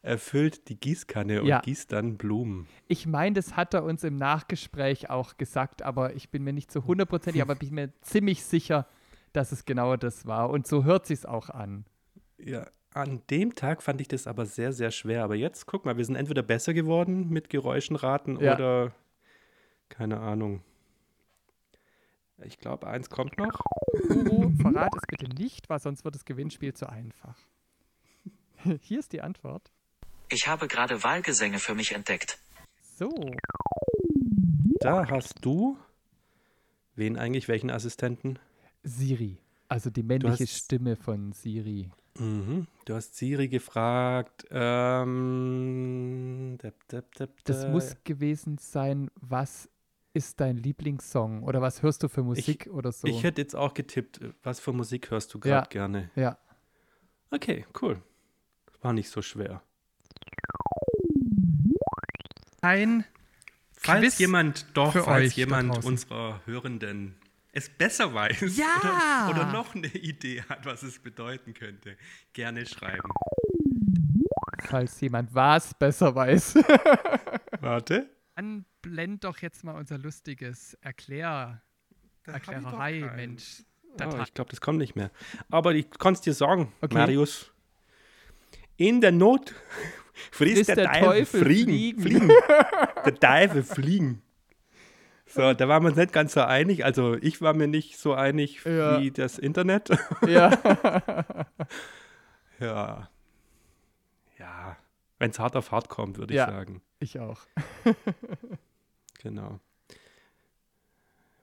er 0.05 0.19
füllt 0.19 0.69
die 0.69 0.79
Gießkanne 0.79 1.41
und 1.41 1.47
Ja. 1.49 1.61
gießt 1.61 1.91
dann 1.91 2.17
Blumen. 2.19 2.69
Ich 2.89 3.07
meine, 3.07 3.33
das 3.35 3.57
hat 3.57 3.73
er 3.73 3.85
uns 3.85 4.05
im 4.05 4.17
Nachgespräch 4.17 5.09
auch 5.09 5.39
gesagt, 5.39 5.83
aber 5.83 6.15
ich 6.15 6.29
bin 6.31 6.45
mir 6.45 6.53
nicht 6.53 6.71
zu 6.71 6.85
hundertprozentig, 6.85 7.41
aber 7.41 7.55
bin 7.55 7.75
mir 7.75 7.91
ziemlich 8.03 8.45
sicher, 8.45 8.87
dass 9.33 9.51
es 9.51 9.65
genau 9.65 9.97
das 9.97 10.27
war. 10.27 10.51
Und 10.51 10.67
so 10.67 10.85
hört 10.85 11.07
sich's 11.07 11.25
auch 11.25 11.49
an. 11.49 11.87
Ja, 12.39 12.67
an 12.93 13.23
dem 13.31 13.55
Tag 13.55 13.83
fand 13.83 14.01
ich 14.03 14.09
das 14.09 14.27
aber 14.27 14.45
sehr, 14.47 14.73
sehr 14.75 14.91
schwer. 14.91 15.25
Aber 15.25 15.37
jetzt, 15.37 15.67
guck 15.67 15.85
mal, 15.87 15.97
wir 15.97 16.05
sind 16.05 16.17
entweder 16.17 16.43
besser 16.43 16.75
geworden 16.75 17.31
mit 17.31 17.49
Geräuschen 17.49 17.97
raten 17.97 18.39
Ja. 18.41 18.55
oder 18.55 18.93
keine 19.89 20.21
Ahnung. 20.21 20.63
Ich 22.45 22.59
glaube, 22.59 22.87
eins 22.89 23.09
kommt 23.11 23.39
noch. 23.39 23.61
Guru, 24.09 24.51
verrat 24.61 24.93
es 24.97 25.03
bitte 25.09 25.33
nicht, 25.41 25.71
weil 25.71 25.79
sonst 25.79 26.05
wird 26.05 26.15
das 26.15 26.25
Gewinnspiel 26.25 26.75
zu 26.75 26.89
einfach. 26.89 27.39
Hier 28.83 28.99
ist 28.99 29.13
die 29.13 29.23
Antwort. 29.23 29.71
Ich 30.35 30.49
habe 30.49 30.67
gerade 30.67 31.05
Wahlgesänge 31.05 31.61
für 31.61 31.77
mich 31.77 31.93
entdeckt. 31.95 32.39
So, 32.99 33.09
Da 34.81 35.09
hast 35.09 35.37
du. 35.45 35.79
Wen 36.97 37.17
eigentlich? 37.17 37.47
Welchen 37.47 37.71
Assistenten? 37.71 38.41
Siri. 38.83 39.39
Also 39.69 39.91
die 39.91 40.03
männliche 40.03 40.43
hast- 40.43 40.57
Stimme 40.65 40.97
von 40.97 41.31
Siri. 41.33 41.89
Mhm. 42.19 42.67
Du 42.85 42.95
hast 42.97 43.15
Siri 43.17 43.47
gefragt. 43.47 44.45
Ähm, 44.51 46.59
dep, 46.63 46.89
dep, 46.89 47.15
dep, 47.15 47.45
Das 47.45 47.69
muss 47.69 47.95
gewesen 48.03 48.59
sein, 48.59 49.11
was 49.15 49.69
ist 50.15 50.41
dein 50.41 50.57
Lieblingssong? 50.57 51.45
Oder 51.45 51.63
was 51.63 51.83
hörst 51.83 52.03
du 52.03 52.09
für 52.09 52.25
Musik 52.25 52.69
oder 52.73 52.91
so? 52.91 53.07
Ich 53.07 53.23
hätte 53.23 53.41
jetzt 53.41 53.55
auch 53.55 53.73
getippt, 53.75 54.19
was 54.43 54.59
für 54.59 54.73
Musik 54.73 55.13
hörst 55.13 55.33
du 55.33 55.39
Ja. 55.39 55.45
gerade 55.61 55.69
gerne? 55.71 56.11
ja. 56.17 56.39
Okay, 57.31 57.67
cool. 57.83 58.03
War 58.81 58.93
nicht 58.93 59.11
so 59.11 59.23
schwer. 59.23 59.63
Ein 62.61 63.05
Falls 63.77 64.01
Quiz 64.01 64.19
jemand, 64.19 64.67
doch, 64.75 64.93
für 64.93 65.03
falls 65.05 65.37
jemand 65.37 65.85
unserer 65.85 66.41
Hörenden 66.47 67.17
es 67.53 67.69
besser 67.69 68.13
weiß 68.15 68.57
Ja! 68.57 69.29
oder, 69.31 69.43
oder 69.43 69.53
noch 69.53 69.75
eine 69.75 69.87
Idee 69.89 70.43
hat, 70.49 70.65
was 70.67 70.83
es 70.83 70.99
bedeuten 70.99 71.55
könnte, 71.55 71.97
gerne 72.33 72.67
schreiben. 72.67 73.09
falls 74.65 75.01
jemand 75.01 75.35
was 75.35 75.75
besser 75.75 76.15
weiß. 76.15 76.55
Warte. 77.61 78.09
Dann 78.35 78.65
blend 78.83 79.23
doch 79.25 79.39
jetzt 79.39 79.63
mal 79.63 79.77
unser 79.77 79.99
lustiges 79.99 80.75
Erklär, 80.81 81.61
Erklärerei, 82.25 83.01
Mensch. 83.15 83.63
Oh, 84.03 84.19
ich 84.25 84.35
glaube, 84.35 84.51
das 84.51 84.61
kommt 84.61 84.79
nicht 84.79 84.97
mehr. 84.97 85.11
Aber 85.51 85.75
ich 85.75 85.89
konnte 85.91 86.19
es 86.19 86.23
dir 86.23 86.35
sagen, 86.35 86.73
Okay. 86.81 86.95
Marius. 86.95 87.53
In 88.77 89.01
der 89.01 89.13
Not 89.13 89.55
frisst, 90.31 90.69
der, 90.69 90.91
Teufel, 90.93 91.43
fliegen. 91.45 91.73
Fliegen. 91.73 92.03
Fliegen. 92.03 92.29
der 93.05 93.15
Teufel 93.15 93.63
fliegen. 93.63 94.23
So, 95.27 95.53
da 95.55 95.69
waren 95.69 95.83
wir 95.83 95.89
uns 95.89 95.97
nicht 95.97 96.13
ganz 96.13 96.35
so 96.35 96.43
einig. 96.43 96.85
Also 96.85 97.15
ich 97.21 97.41
war 97.41 97.55
mir 97.55 97.67
nicht 97.67 97.99
so 97.99 98.15
einig 98.15 98.65
Ja. 98.65 99.01
wie 99.01 99.11
das 99.11 99.39
Internet. 99.39 99.89
Ja. 100.27 100.51
ja. 102.61 103.09
Ja. 104.39 104.77
Wenn 105.19 105.31
es 105.31 105.39
hart 105.39 105.57
auf 105.57 105.73
hart 105.73 105.89
kommt, 105.89 106.19
würde 106.19 106.35
ich 106.35 106.39
Ja. 106.39 106.47
sagen. 106.47 106.83
ich 107.01 107.19
auch. 107.19 107.41
Genau. 109.23 109.59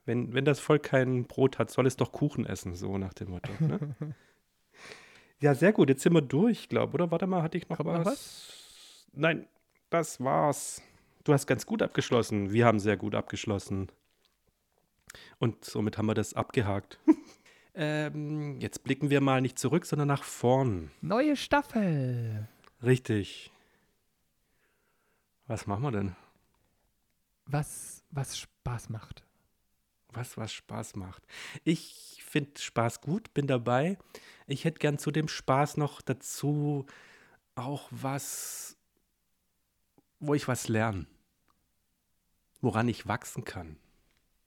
Wenn, 0.05 0.33
wenn 0.35 0.45
das 0.45 0.59
Volk 0.59 0.83
kein 0.83 1.25
Brot 1.25 1.57
hat, 1.57 1.71
soll 1.71 1.87
es 1.87 1.95
doch 1.95 2.11
Kuchen 2.11 2.45
essen, 2.45 2.75
so 2.75 2.99
nach 2.99 3.13
dem 3.15 3.31
Motto. 3.31 3.51
Ne? 3.59 3.79
ja, 5.39 5.55
sehr 5.55 5.73
gut. 5.73 5.89
Jetzt 5.89 6.03
sind 6.03 6.13
wir 6.13 6.21
durch, 6.21 6.69
glaube 6.69 6.93
oder? 6.93 7.09
Warte 7.09 7.25
mal, 7.25 7.41
hatte 7.41 7.57
ich 7.57 7.67
noch 7.69 7.77
Kommt 7.77 7.89
was? 7.89 7.97
noch 7.99 8.05
was? 8.11 8.60
Nein, 9.13 9.47
das 9.89 10.19
war's. 10.19 10.81
Du 11.23 11.33
hast 11.33 11.47
ganz 11.47 11.65
gut 11.65 11.81
abgeschlossen. 11.81 12.51
Wir 12.51 12.65
haben 12.65 12.79
sehr 12.79 12.97
gut 12.97 13.15
abgeschlossen. 13.15 13.91
Und 15.39 15.65
somit 15.65 15.97
haben 15.97 16.05
wir 16.05 16.13
das 16.13 16.33
abgehakt. 16.33 16.99
ähm, 17.75 18.59
jetzt 18.59 18.83
blicken 18.83 19.09
wir 19.09 19.21
mal 19.21 19.41
nicht 19.41 19.59
zurück, 19.59 19.85
sondern 19.85 20.07
nach 20.07 20.23
vorn. 20.23 20.91
Neue 21.01 21.35
Staffel. 21.35 22.47
Richtig. 22.83 23.51
Was 25.47 25.67
machen 25.67 25.83
wir 25.83 25.91
denn? 25.91 26.15
Was, 27.45 28.03
was 28.11 28.37
Spaß 28.37 28.89
macht. 28.89 29.23
Was, 30.13 30.37
was 30.37 30.53
Spaß 30.53 30.95
macht. 30.95 31.23
Ich 31.63 32.23
finde 32.25 32.59
Spaß 32.59 33.01
gut, 33.01 33.33
bin 33.33 33.47
dabei. 33.47 33.97
Ich 34.47 34.65
hätte 34.65 34.79
gern 34.79 34.97
zu 34.97 35.11
dem 35.11 35.27
Spaß 35.27 35.77
noch 35.77 36.01
dazu 36.01 36.85
auch 37.55 37.87
was, 37.91 38.77
wo 40.21 40.33
ich 40.35 40.47
was 40.47 40.69
lerne. 40.69 41.07
Woran 42.61 42.87
ich 42.87 43.07
wachsen 43.07 43.43
kann. 43.43 43.77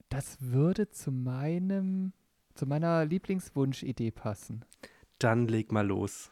Das 0.09 0.40
würde 0.40 0.88
zu 0.88 1.11
meinem, 1.11 2.12
zu 2.54 2.64
meiner 2.64 3.04
Lieblingswunschidee 3.04 4.12
passen. 4.12 4.64
Dann 5.19 5.49
leg 5.49 5.73
mal 5.73 5.87
los. 5.87 6.31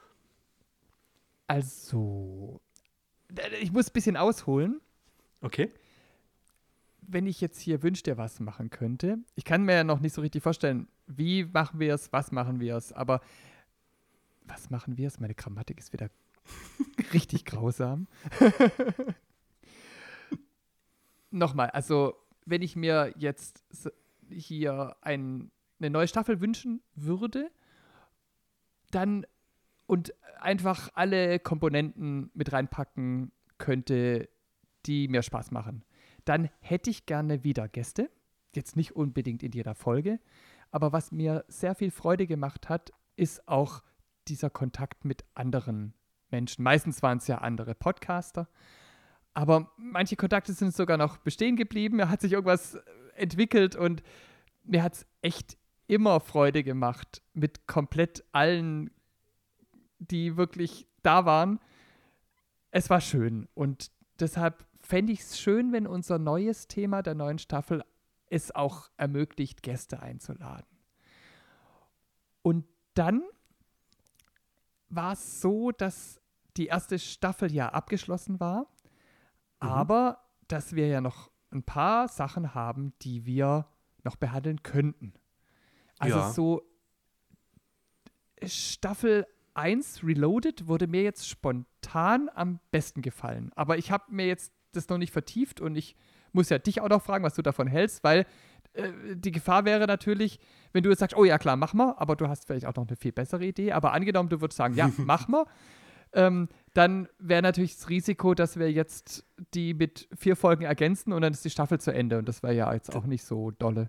Also, 1.49 2.61
ich 3.61 3.73
muss 3.73 3.89
ein 3.89 3.93
bisschen 3.93 4.17
ausholen. 4.17 4.81
Okay? 5.41 5.73
Wenn 7.01 7.27
ich 7.27 7.41
jetzt 7.41 7.61
hier 7.61 7.83
Wünsch 7.83 8.05
dir 8.05 8.17
was 8.17 8.39
machen 8.39 8.71
könnte, 8.71 9.19
ich 9.35 9.45
kann 9.45 9.65
mir 9.65 9.75
ja 9.75 9.85
noch 9.85 9.99
nicht 9.99 10.15
so 10.15 10.21
richtig 10.21 10.43
vorstellen, 10.43 10.87
wie 11.09 11.45
machen 11.45 11.81
wir 11.81 11.95
es, 11.95 12.13
was 12.13 12.31
machen 12.31 12.61
wir 12.61 12.77
es, 12.77 12.93
aber 12.93 13.21
was 14.45 14.71
machen 14.71 14.97
wir 14.97 15.09
es? 15.09 15.19
Meine 15.19 15.35
Grammatik 15.35 15.81
ist 15.81 15.93
wieder 15.93 16.11
richtig 17.13 17.45
grausam. 17.45 18.07
Nochmal, 21.33 21.71
also 21.71 22.15
wenn 22.45 22.63
ich 22.63 22.77
mir 22.77 23.13
jetzt 23.17 23.65
hier 24.29 24.97
ein, 25.01 25.51
eine 25.81 25.91
neue 25.91 26.09
Staffel 26.09 26.41
wünschen 26.41 26.83
würde, 26.95 27.51
dann 28.91 29.27
und 29.87 30.15
einfach 30.41 30.91
alle 30.95 31.39
Komponenten 31.39 32.31
mit 32.35 32.53
reinpacken 32.53 33.33
könnte, 33.59 34.29
die 34.87 35.09
mir 35.09 35.23
Spaß 35.23 35.51
machen, 35.51 35.85
dann 36.25 36.51
hätte 36.61 36.91
ich 36.91 37.07
gerne 37.07 37.45
wieder 37.45 37.69
Gäste. 37.69 38.11
Jetzt 38.55 38.77
nicht 38.77 38.95
unbedingt 38.95 39.43
in 39.43 39.53
jeder 39.53 39.75
Folge, 39.75 40.21
aber 40.71 40.93
was 40.93 41.13
mir 41.13 41.45
sehr 41.49 41.75
viel 41.75 41.91
Freude 41.91 42.27
gemacht 42.27 42.69
hat, 42.69 42.93
ist 43.17 43.49
auch 43.49 43.83
dieser 44.29 44.51
Kontakt 44.51 45.05
mit 45.05 45.25
anderen 45.35 45.95
Menschen. 46.31 46.63
Meistens 46.63 47.03
waren 47.03 47.19
es 47.19 47.27
ja 47.27 47.39
andere 47.39 47.75
Podcaster, 47.75 48.49
aber 49.35 49.73
manche 49.77 50.17
Kontakte 50.17 50.53
sind 50.53 50.75
sogar 50.75 50.97
noch 50.97 51.19
bestehen 51.19 51.57
geblieben. 51.57 51.99
Da 51.99 52.09
hat 52.09 52.21
sich 52.21 52.33
irgendwas 52.33 52.79
entwickelt 53.15 53.77
und 53.77 54.03
mir 54.65 54.83
hat 54.83 54.95
es 54.95 55.07
echt 55.23 55.57
immer 55.87 56.21
Freude 56.21 56.63
gemacht, 56.63 57.23
mit 57.33 57.67
komplett 57.67 58.25
allen, 58.33 58.91
die 59.99 60.37
wirklich 60.37 60.87
da 61.03 61.25
waren. 61.25 61.59
Es 62.71 62.89
war 62.91 63.01
schön 63.01 63.49
und 63.55 63.91
deshalb 64.19 64.67
fände 64.81 65.13
ich 65.13 65.21
es 65.21 65.39
schön, 65.39 65.73
wenn 65.73 65.87
unser 65.87 66.19
neues 66.19 66.69
Thema 66.69 67.03
der 67.03 67.15
neuen 67.15 67.39
Staffel 67.39 67.85
es 68.31 68.55
auch 68.55 68.91
ermöglicht, 68.97 69.63
Gäste 69.63 70.01
einzuladen. 70.01 70.67
Und 72.41 72.65
dann 72.95 73.23
war 74.89 75.13
es 75.13 75.41
so, 75.41 75.71
dass 75.71 76.21
die 76.57 76.67
erste 76.67 76.99
Staffel 76.99 77.53
ja 77.53 77.69
abgeschlossen 77.69 78.41
war, 78.41 78.67
aber 79.63 80.19
dass 80.49 80.75
wir 80.75 80.87
ja 80.89 81.01
noch 81.01 81.31
ein 81.51 81.63
paar 81.63 82.09
Sachen 82.09 82.55
haben, 82.55 82.93
die 83.03 83.25
wir 83.27 83.67
noch 84.05 84.17
behandeln 84.17 84.63
könnten. 84.63 85.13
Also 85.99 86.19
Ja. 86.19 86.31
so 86.31 86.63
Staffel 88.45 89.27
1 89.55 90.03
Reloaded 90.03 90.67
wurde 90.67 90.87
mir 90.87 91.03
jetzt 91.03 91.29
spontan 91.29 92.31
am 92.35 92.59
besten 92.71 93.03
gefallen. 93.03 93.53
Aber 93.55 93.79
ich 93.79 93.91
habe 93.91 94.05
mir 94.09 94.27
jetzt 94.27 94.53
das 94.73 94.89
noch 94.89 94.99
nicht 94.99 95.13
vertieft 95.13 95.61
und 95.61 95.77
ich 95.77 95.95
muss 96.33 96.49
ja 96.49 96.59
dich 96.59 96.81
auch 96.81 96.89
noch 96.89 97.03
fragen, 97.03 97.25
was 97.25 97.35
du 97.35 97.43
davon 97.43 97.67
hältst, 97.67 98.03
weil 98.03 98.27
äh, 98.73 98.91
die 99.15 99.33
Gefahr 99.33 99.65
wäre 99.67 99.87
natürlich, 99.87 100.41
wenn 100.73 100.83
du 100.83 100.89
jetzt 100.91 101.01
sagst, 101.01 101.17
oh 101.17 101.25
ja 101.25 101.39
klar, 101.39 101.57
mach 101.57 101.75
mal, 101.75 101.95
aber 101.99 102.17
du 102.17 102.27
hast 102.29 102.47
vielleicht 102.47 102.65
auch 102.67 102.75
noch 102.75 102.89
eine 102.89 102.97
viel 102.97 103.13
bessere 103.13 103.45
Idee. 103.45 103.73
Aber 103.73 103.93
angenommen, 103.93 104.31
du 104.31 104.41
würdest 104.41 104.57
sagen, 104.57 104.75
ja, 104.75 104.91
mach 104.97 105.29
mal, 105.29 105.45
ähm, 106.15 106.49
dann 106.75 107.09
wäre 107.19 107.43
natürlich 107.43 107.77
das 107.77 107.89
Risiko, 107.89 108.35
dass 108.35 108.59
wir 108.59 108.71
jetzt 108.71 109.27
die 109.55 109.75
mit 109.75 110.09
vier 110.17 110.37
Folgen 110.37 110.65
ergänzen 110.65 111.13
und 111.13 111.23
dann 111.23 111.33
ist 111.33 111.45
die 111.45 111.51
Staffel 111.51 111.81
zu 111.81 111.93
Ende. 111.93 112.19
Und 112.19 112.29
das 112.29 112.43
wäre 112.43 112.55
ja 112.55 112.73
jetzt 112.73 112.95
auch 112.95 113.05
nicht 113.05 113.25
so 113.25 113.51
dolle. 113.51 113.89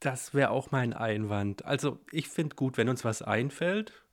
Das 0.00 0.34
wäre 0.34 0.50
auch 0.50 0.70
mein 0.70 0.92
Einwand. 0.92 1.64
Also 1.64 1.98
ich 2.12 2.28
finde 2.28 2.56
gut, 2.56 2.76
wenn 2.76 2.88
uns 2.88 3.04
was 3.04 3.22
einfällt. 3.22 4.03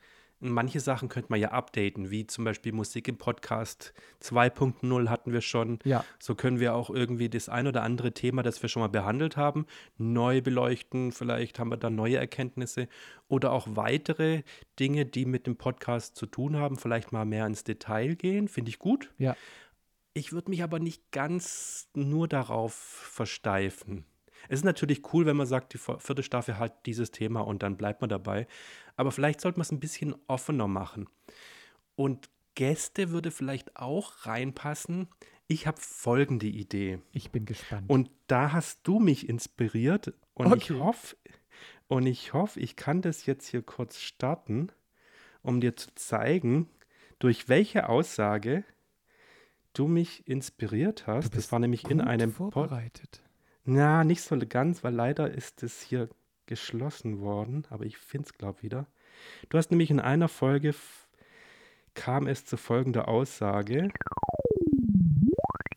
Manche 0.44 0.80
Sachen 0.80 1.08
könnte 1.08 1.28
man 1.30 1.40
ja 1.40 1.50
updaten, 1.50 2.10
wie 2.10 2.26
zum 2.26 2.46
Beispiel 2.46 2.72
Musik 2.72 3.08
im 3.08 3.18
Podcast 3.18 3.94
2.0 4.24 5.08
hatten 5.08 5.32
wir 5.34 5.42
schon. 5.42 5.78
Ja. 5.84 6.04
So 6.20 6.34
können 6.34 6.60
wir 6.60 6.74
auch 6.74 6.90
irgendwie 6.90 7.30
das 7.30 7.48
ein 7.48 7.68
oder 7.68 7.84
andere 7.84 8.12
Thema, 8.12 8.42
das 8.42 8.62
wir 8.62 8.68
schon 8.68 8.82
mal 8.82 8.88
behandelt 8.88 9.38
haben, 9.38 9.68
neu 9.98 10.42
beleuchten. 10.42 11.12
Vielleicht 11.12 11.60
haben 11.60 11.70
wir 11.70 11.78
da 11.78 11.92
neue 11.92 12.18
Erkenntnisse 12.18 12.88
oder 13.28 13.52
auch 13.52 13.68
weitere 13.70 14.42
Dinge, 14.80 15.06
die 15.06 15.26
mit 15.26 15.46
dem 15.46 15.58
Podcast 15.58 16.16
zu 16.16 16.26
tun 16.26 16.58
haben, 16.58 16.78
vielleicht 16.78 17.12
mal 17.12 17.26
mehr 17.26 17.46
ins 17.46 17.64
Detail 17.64 18.16
gehen. 18.16 18.48
Finde 18.48 18.70
ich 18.70 18.80
gut. 18.80 19.14
Ja. 19.20 19.36
Ich 20.14 20.34
würde 20.34 20.50
mich 20.50 20.64
aber 20.64 20.80
nicht 20.80 21.12
ganz 21.12 21.88
nur 21.94 22.28
darauf 22.28 22.74
versteifen. 22.74 24.06
Es 24.50 24.60
ist 24.60 24.66
natürlich 24.66 25.14
cool, 25.14 25.26
wenn 25.26 25.38
man 25.38 25.48
sagt, 25.48 25.74
die 25.74 25.78
vier- 25.78 26.00
vierte 26.00 26.24
Staffel 26.24 26.58
hat 26.58 26.86
dieses 26.86 27.12
Thema 27.12 27.42
und 27.42 27.64
dann 27.64 27.78
bleibt 27.78 28.02
man 28.02 28.10
dabei. 28.10 28.48
Aber 28.96 29.12
vielleicht 29.12 29.42
sollte 29.42 29.58
man 29.60 29.64
es 29.64 29.72
ein 29.72 29.80
bisschen 29.80 30.16
offener 30.28 30.68
machen. 30.68 31.08
Und 31.96 32.30
Gäste 32.56 33.12
würde 33.12 33.32
vielleicht 33.32 33.78
auch 33.78 34.26
reinpassen. 34.26 35.08
Ich 35.48 35.68
habe 35.68 35.80
folgende 35.80 36.48
Idee. 36.48 37.00
Ich 37.12 37.32
bin 37.32 37.46
gespannt. 37.46 37.90
Und 37.90 38.10
da 38.28 38.52
hast 38.54 38.80
du 38.84 39.00
mich 39.00 39.28
inspiriert 39.30 40.14
und 40.34 40.48
ich 40.56 40.72
Okay. 40.72 40.80
hoffe, 40.80 41.16
und 41.88 42.06
ich 42.06 42.34
hoffe, 42.34 42.60
ich 42.60 42.76
kann 42.76 43.02
das 43.02 43.26
jetzt 43.26 43.48
hier 43.48 43.62
kurz 43.62 44.00
starten, 44.00 44.70
um 45.44 45.60
dir 45.60 45.76
zu 45.76 45.94
zeigen, 45.96 46.70
durch 47.20 47.50
welche 47.50 47.90
Aussage 47.90 48.64
du 49.74 49.88
mich 49.88 50.28
inspiriert 50.28 51.06
hast. 51.08 51.36
Das 51.36 51.52
war 51.52 51.60
nämlich 51.60 51.90
in 51.90 52.02
einem 52.02 52.34
Pod. 52.34 52.70
Na, 53.64 54.04
nicht 54.04 54.22
so 54.22 54.38
ganz, 54.38 54.84
weil 54.84 54.94
leider 54.94 55.32
ist 55.32 55.64
es 55.64 55.82
hier 55.82 56.10
geschlossen 56.46 57.20
worden, 57.22 57.66
aber 57.70 57.86
ich 57.86 57.98
finde 57.98 58.26
es, 58.26 58.34
glaube 58.38 58.64
wieder. 58.64 58.88
Du 59.50 59.58
hast 59.58 59.70
nämlich 59.72 59.92
in 59.92 60.00
einer 60.00 60.28
Folge 60.28 60.74
kam 61.94 62.28
es 62.28 62.46
zu 62.46 62.58
folgender 62.58 63.08
Aussage. 63.08 63.90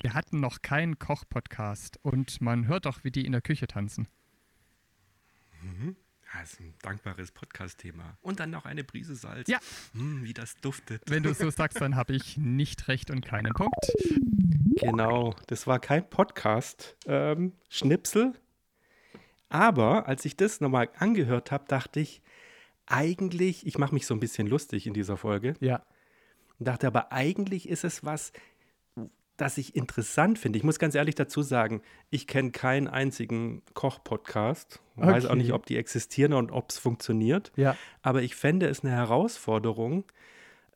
Wir 0.01 0.15
hatten 0.15 0.41
noch 0.41 0.63
keinen 0.63 0.99
Koch-Podcast 0.99 1.99
und 2.03 2.41
man 2.41 2.67
hört 2.67 2.87
doch, 2.87 3.05
wie 3.05 3.11
die 3.11 3.27
in 3.27 3.33
der 3.33 3.41
Küche 3.41 3.67
tanzen. 3.67 4.09
Das 6.33 6.55
ist 6.55 6.61
ein 6.61 6.75
dankbares 6.83 7.31
Podcast-Thema. 7.31 8.19
Und 8.21 8.41
dann 8.41 8.51
noch 8.51 8.65
eine 8.65 8.83
Prise 8.83 9.15
Salz. 9.15 9.49
Ja. 9.49 9.59
Mm, 9.93 10.25
wie 10.25 10.35
das 10.35 10.57
duftet. 10.57 11.03
Wenn 11.07 11.23
du 11.23 11.33
so 11.33 11.49
sagst, 11.49 11.81
dann 11.81 11.95
habe 11.95 12.15
ich 12.15 12.37
nicht 12.37 12.89
recht 12.89 13.11
und 13.11 13.25
keinen 13.25 13.53
Punkt. 13.53 13.75
Genau, 14.77 15.35
das 15.47 15.67
war 15.67 15.79
kein 15.79 16.09
Podcast-Schnipsel. 16.09 18.33
Aber 19.49 20.09
als 20.09 20.25
ich 20.25 20.37
das 20.37 20.61
nochmal 20.61 20.89
angehört 20.99 21.51
habe, 21.53 21.65
dachte 21.69 22.01
ich, 22.01 22.23
eigentlich, 22.87 23.67
ich 23.67 23.79
mache 23.79 23.95
mich 23.95 24.07
so 24.07 24.15
ein 24.15 24.21
bisschen 24.21 24.47
lustig 24.47 24.87
in 24.87 24.95
dieser 24.95 25.17
Folge, 25.17 25.55
Ja. 25.61 25.83
und 26.59 26.69
dachte 26.69 26.87
aber, 26.87 27.13
eigentlich 27.13 27.69
ist 27.69 27.85
es 27.85 28.05
was, 28.05 28.33
das 29.37 29.59
ich 29.59 29.75
interessant 29.75 30.39
finde. 30.39 30.59
Ich 30.59 30.65
muss 30.65 30.79
ganz 30.79 30.95
ehrlich 30.95 31.15
dazu 31.17 31.43
sagen, 31.43 31.83
ich 32.11 32.27
kenne 32.27 32.51
keinen 32.53 32.89
einzigen 32.89 33.63
Koch-Podcast. 33.75 34.81
Weiß 34.97 35.25
auch 35.27 35.31
Okay. 35.31 35.39
nicht, 35.39 35.53
ob 35.53 35.67
die 35.67 35.77
existieren 35.77 36.33
und 36.35 36.53
ob 36.53 36.71
es 36.71 36.79
funktioniert. 36.79 37.51
Ja. 37.57 37.77
Aber 38.03 38.23
ich 38.23 38.37
fände 38.37 38.67
es 38.69 38.85
eine 38.85 38.93
Herausforderung, 38.93 40.05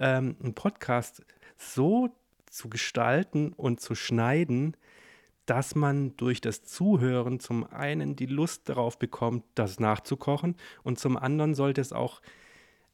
ähm, 0.01 0.37
einen 0.43 0.55
Podcast 0.55 1.25
so 1.57 2.09
zu 2.51 2.69
gestalten 2.69 3.53
und 3.53 3.81
zu 3.81 3.95
schneiden, 3.95 4.77
dass 5.47 5.75
man 5.75 6.17
durch 6.17 6.41
das 6.41 6.63
Zuhören 6.65 7.41
zum 7.41 7.65
einen 7.73 8.17
die 8.17 8.27
Lust 8.27 8.69
darauf 8.69 8.99
bekommt, 8.99 9.45
das 9.55 9.81
nachzukochen 9.81 10.57
und 10.83 10.99
zum 10.99 11.17
anderen 11.17 11.55
sollte 11.55 11.81
es 11.81 11.93
auch 11.93 12.21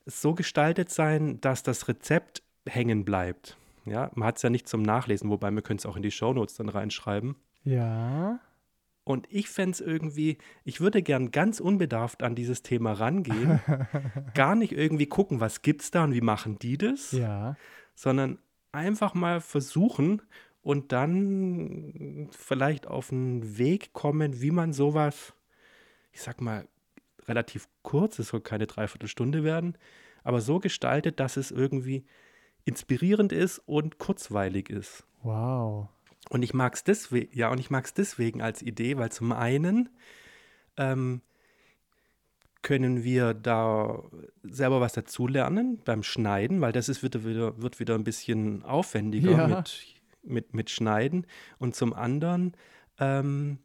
so 0.06 0.34
gestaltet 0.34 0.90
sein, 0.90 1.40
dass 1.40 1.62
das 1.62 1.88
Rezept 1.88 2.42
hängen 2.66 3.04
bleibt. 3.04 3.56
Ja, 3.86 4.10
man 4.14 4.28
hat 4.28 4.36
es 4.36 4.42
ja 4.42 4.50
nicht 4.50 4.68
zum 4.68 4.82
Nachlesen, 4.82 5.30
wobei 5.30 5.50
wir 5.50 5.62
können 5.62 5.78
es 5.78 5.86
auch 5.86 5.96
in 5.96 6.02
die 6.02 6.10
Shownotes 6.10 6.54
dann 6.56 6.68
reinschreiben. 6.68 7.36
Ja. 7.64 8.40
Und 9.02 9.26
ich 9.30 9.50
fände 9.50 9.72
es 9.72 9.80
irgendwie, 9.82 10.38
ich 10.64 10.80
würde 10.80 11.02
gern 11.02 11.30
ganz 11.30 11.60
unbedarft 11.60 12.22
an 12.22 12.34
dieses 12.34 12.62
Thema 12.62 12.92
rangehen, 12.92 13.60
gar 14.34 14.54
nicht 14.54 14.72
irgendwie 14.72 15.06
gucken, 15.06 15.40
was 15.40 15.60
gibt's 15.60 15.90
da 15.90 16.04
und 16.04 16.14
wie 16.14 16.22
machen 16.22 16.58
die 16.58 16.78
das, 16.78 17.12
Ja. 17.12 17.56
sondern 17.94 18.38
einfach 18.74 19.14
mal 19.14 19.40
versuchen 19.40 20.22
und 20.62 20.92
dann 20.92 22.28
vielleicht 22.32 22.86
auf 22.86 23.12
einen 23.12 23.58
Weg 23.58 23.92
kommen, 23.92 24.40
wie 24.40 24.50
man 24.50 24.72
sowas, 24.72 25.34
ich 26.12 26.22
sag 26.22 26.40
mal, 26.40 26.66
relativ 27.26 27.68
kurz, 27.82 28.18
es 28.18 28.28
soll 28.28 28.40
keine 28.40 28.66
Dreiviertelstunde 28.66 29.44
werden, 29.44 29.78
aber 30.22 30.40
so 30.40 30.58
gestaltet, 30.58 31.20
dass 31.20 31.36
es 31.36 31.50
irgendwie 31.50 32.04
inspirierend 32.64 33.32
ist 33.32 33.58
und 33.66 33.98
kurzweilig 33.98 34.70
ist. 34.70 35.06
Wow. 35.22 35.88
Und 36.30 36.42
ich 36.42 36.54
mag 36.54 36.74
es 36.74 36.84
deswegen, 36.84 37.36
ja, 37.36 37.50
und 37.50 37.58
ich 37.58 37.70
mag 37.70 37.84
es 37.84 37.94
deswegen 37.94 38.40
als 38.40 38.62
Idee, 38.62 38.96
weil 38.96 39.12
zum 39.12 39.32
einen 39.32 39.90
ähm, 40.76 41.20
können 42.64 43.04
wir 43.04 43.34
da 43.34 44.02
selber 44.42 44.80
was 44.80 44.94
dazulernen 44.94 45.80
beim 45.84 46.02
Schneiden, 46.02 46.60
weil 46.62 46.72
das 46.72 46.88
ist 46.88 47.02
wieder, 47.04 47.24
wieder, 47.24 47.60
wird 47.62 47.78
wieder 47.78 47.94
ein 47.94 48.04
bisschen 48.04 48.64
aufwendiger 48.64 49.30
Ja. 49.32 49.46
mit, 49.46 49.84
mit, 50.24 50.54
mit 50.54 50.70
Schneiden. 50.70 51.26
Und 51.58 51.76
zum 51.76 51.92
anderen 51.92 52.56
ähm, 52.98 53.58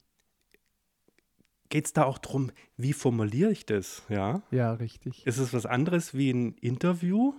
geht 1.70 1.86
es 1.86 1.94
da 1.94 2.04
auch 2.04 2.18
darum, 2.18 2.52
wie 2.76 2.92
formuliere 2.94 3.52
ich 3.52 3.66
das, 3.66 4.04
ja? 4.10 4.44
Ja, 4.52 4.74
richtig. 4.74 5.26
Ist 5.26 5.38
es 5.38 5.54
was 5.54 5.66
anderes 5.66 6.14
wie 6.14 6.32
ein 6.32 6.56
Interview? 6.56 7.34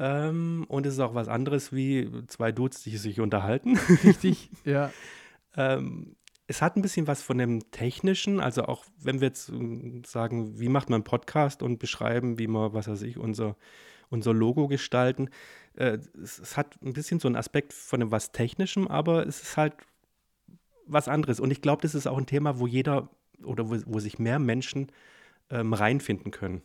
Ähm, 0.00 0.66
und 0.68 0.86
es 0.86 0.94
ist 0.94 1.00
auch 1.00 1.14
was 1.14 1.28
anderes 1.28 1.72
wie 1.72 2.10
zwei 2.26 2.50
Dudes, 2.50 2.82
die 2.82 2.96
sich 2.96 3.20
unterhalten. 3.20 3.78
Richtig. 4.02 4.50
ja. 4.64 4.90
ähm, 5.56 6.15
es 6.48 6.62
hat 6.62 6.76
ein 6.76 6.82
bisschen 6.82 7.06
was 7.06 7.22
von 7.22 7.38
dem 7.38 7.70
Technischen, 7.70 8.40
also 8.40 8.64
auch 8.64 8.84
wenn 9.00 9.20
wir 9.20 9.28
jetzt 9.28 9.48
ähm, 9.48 10.02
sagen, 10.04 10.58
wie 10.60 10.68
macht 10.68 10.90
man 10.90 10.98
einen 10.98 11.04
Podcast 11.04 11.62
und 11.62 11.78
beschreiben, 11.78 12.38
wie 12.38 12.46
wir, 12.46 12.72
was 12.72 12.88
weiß 12.88 13.02
ich, 13.02 13.18
unser, 13.18 13.56
unser 14.10 14.32
Logo 14.32 14.68
gestalten. 14.68 15.30
Äh, 15.74 15.98
es, 16.22 16.38
es 16.38 16.56
hat 16.56 16.80
ein 16.82 16.92
bisschen 16.92 17.18
so 17.18 17.28
einen 17.28 17.36
Aspekt 17.36 17.72
von 17.72 18.00
dem 18.00 18.10
was 18.12 18.32
Technischem, 18.32 18.86
aber 18.86 19.26
es 19.26 19.42
ist 19.42 19.56
halt 19.56 19.74
was 20.86 21.08
anderes. 21.08 21.40
Und 21.40 21.50
ich 21.50 21.62
glaube, 21.62 21.82
das 21.82 21.94
ist 21.94 22.06
auch 22.06 22.18
ein 22.18 22.26
Thema, 22.26 22.60
wo 22.60 22.66
jeder 22.66 23.08
oder 23.42 23.68
wo, 23.68 23.76
wo 23.86 23.98
sich 23.98 24.18
mehr 24.20 24.38
Menschen 24.38 24.92
ähm, 25.50 25.72
reinfinden 25.72 26.30
können. 26.30 26.62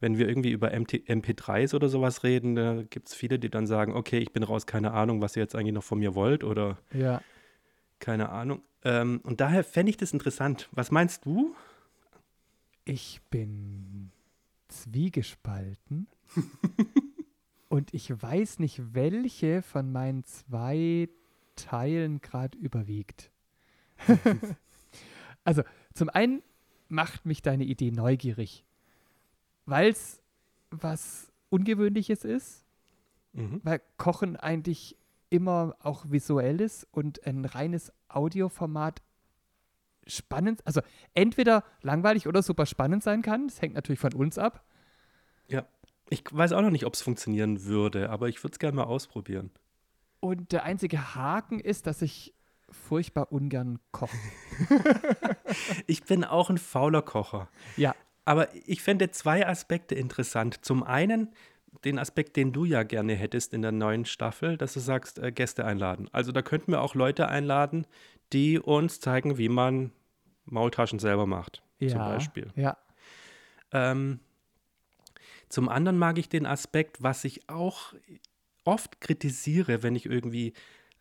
Wenn 0.00 0.18
wir 0.18 0.28
irgendwie 0.28 0.50
über 0.50 0.78
MT, 0.78 1.08
MP3s 1.08 1.74
oder 1.74 1.88
sowas 1.88 2.22
reden, 2.22 2.56
da 2.56 2.82
gibt 2.82 3.08
es 3.08 3.14
viele, 3.14 3.38
die 3.38 3.48
dann 3.48 3.66
sagen, 3.66 3.94
okay, 3.94 4.18
ich 4.18 4.32
bin 4.32 4.42
raus, 4.42 4.66
keine 4.66 4.92
Ahnung, 4.92 5.22
was 5.22 5.36
ihr 5.36 5.42
jetzt 5.42 5.54
eigentlich 5.54 5.72
noch 5.72 5.84
von 5.84 5.98
mir 5.98 6.14
wollt 6.14 6.44
oder 6.44 6.76
Ja. 6.92 7.22
Keine 7.98 8.28
Ahnung. 8.30 8.62
Ähm, 8.82 9.20
und 9.24 9.40
daher 9.40 9.64
fände 9.64 9.90
ich 9.90 9.96
das 9.96 10.12
interessant. 10.12 10.68
Was 10.72 10.90
meinst 10.90 11.24
du? 11.24 11.54
Ich 12.84 13.20
bin 13.30 14.10
zwiegespalten. 14.68 16.06
und 17.68 17.94
ich 17.94 18.10
weiß 18.10 18.58
nicht, 18.58 18.94
welche 18.94 19.62
von 19.62 19.90
meinen 19.90 20.24
zwei 20.24 21.08
Teilen 21.56 22.20
gerade 22.20 22.58
überwiegt. 22.58 23.30
also, 25.44 25.62
zum 25.94 26.08
einen 26.10 26.42
macht 26.88 27.24
mich 27.24 27.42
deine 27.42 27.64
Idee 27.64 27.90
neugierig, 27.90 28.64
weil 29.66 29.90
es 29.90 30.20
was 30.70 31.32
Ungewöhnliches 31.50 32.24
ist, 32.24 32.64
Mhm. 33.34 33.60
weil 33.64 33.80
Kochen 33.96 34.36
eigentlich 34.36 34.96
immer 35.30 35.76
auch 35.80 36.06
visuell 36.08 36.60
ist 36.60 36.86
und 36.90 37.26
ein 37.26 37.44
reines 37.44 37.92
Audioformat 38.08 39.02
spannend, 40.06 40.60
also 40.66 40.80
entweder 41.14 41.64
langweilig 41.82 42.28
oder 42.28 42.42
super 42.42 42.66
spannend 42.66 43.02
sein 43.02 43.22
kann. 43.22 43.48
Das 43.48 43.60
hängt 43.60 43.74
natürlich 43.74 44.00
von 44.00 44.14
uns 44.14 44.38
ab. 44.38 44.64
Ja. 45.48 45.66
Ich 46.10 46.22
weiß 46.30 46.52
auch 46.52 46.60
noch 46.60 46.70
nicht, 46.70 46.84
ob 46.84 46.92
es 46.94 47.00
funktionieren 47.02 47.64
würde, 47.64 48.10
aber 48.10 48.28
ich 48.28 48.42
würde 48.44 48.52
es 48.52 48.58
gerne 48.58 48.76
mal 48.76 48.84
ausprobieren. 48.84 49.50
Und 50.20 50.52
der 50.52 50.64
einzige 50.64 51.14
Haken 51.14 51.60
ist, 51.60 51.86
dass 51.86 52.02
ich 52.02 52.34
furchtbar 52.70 53.32
ungern 53.32 53.78
koche. 53.92 54.16
Ich 55.86 56.04
bin 56.04 56.24
auch 56.24 56.50
ein 56.50 56.58
fauler 56.58 57.02
Kocher. 57.02 57.48
Ja, 57.76 57.94
Aber 58.24 58.48
ich 58.54 58.82
fände 58.82 59.10
zwei 59.10 59.46
Aspekte 59.46 59.94
interessant. 59.94 60.64
Zum 60.64 60.82
einen 60.82 61.32
den 61.84 61.98
Aspekt, 61.98 62.36
den 62.36 62.52
du 62.52 62.64
ja 62.64 62.82
gerne 62.82 63.14
hättest 63.14 63.52
in 63.52 63.62
der 63.62 63.72
neuen 63.72 64.04
Staffel, 64.04 64.56
dass 64.56 64.74
du 64.74 64.80
sagst, 64.80 65.18
äh, 65.18 65.32
Gäste 65.32 65.64
einladen. 65.64 66.08
Also 66.12 66.32
da 66.32 66.42
könnten 66.42 66.72
wir 66.72 66.80
auch 66.80 66.94
Leute 66.94 67.28
einladen, 67.28 67.86
die 68.32 68.58
uns 68.58 69.00
zeigen, 69.00 69.38
wie 69.38 69.48
man 69.48 69.92
Maultaschen 70.44 70.98
selber 70.98 71.26
macht, 71.26 71.62
ja, 71.78 71.88
zum 71.88 72.00
Beispiel. 72.00 72.50
Ja, 72.56 72.76
Ähm, 73.72 74.20
zum 75.48 75.68
anderen 75.68 75.98
mag 75.98 76.18
ich 76.18 76.28
den 76.28 76.46
Aspekt, 76.46 77.02
was 77.02 77.24
ich 77.24 77.48
auch 77.48 77.94
oft 78.64 79.00
kritisiere, 79.00 79.82
wenn 79.82 79.94
ich 79.94 80.06
irgendwie 80.06 80.54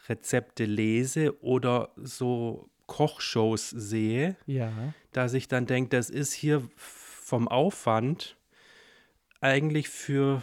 Rezepte 0.07 0.65
lese 0.65 1.41
oder 1.41 1.91
so 1.95 2.69
Kochshows 2.88 3.69
sehe, 3.69 4.36
ja, 4.45 4.93
dass 5.12 5.33
ich 5.33 5.47
dann 5.47 5.65
denke, 5.65 5.89
das 5.89 6.09
ist 6.09 6.33
hier 6.33 6.67
vom 6.75 7.47
Aufwand 7.47 8.38
eigentlich 9.39 9.89
für 9.89 10.41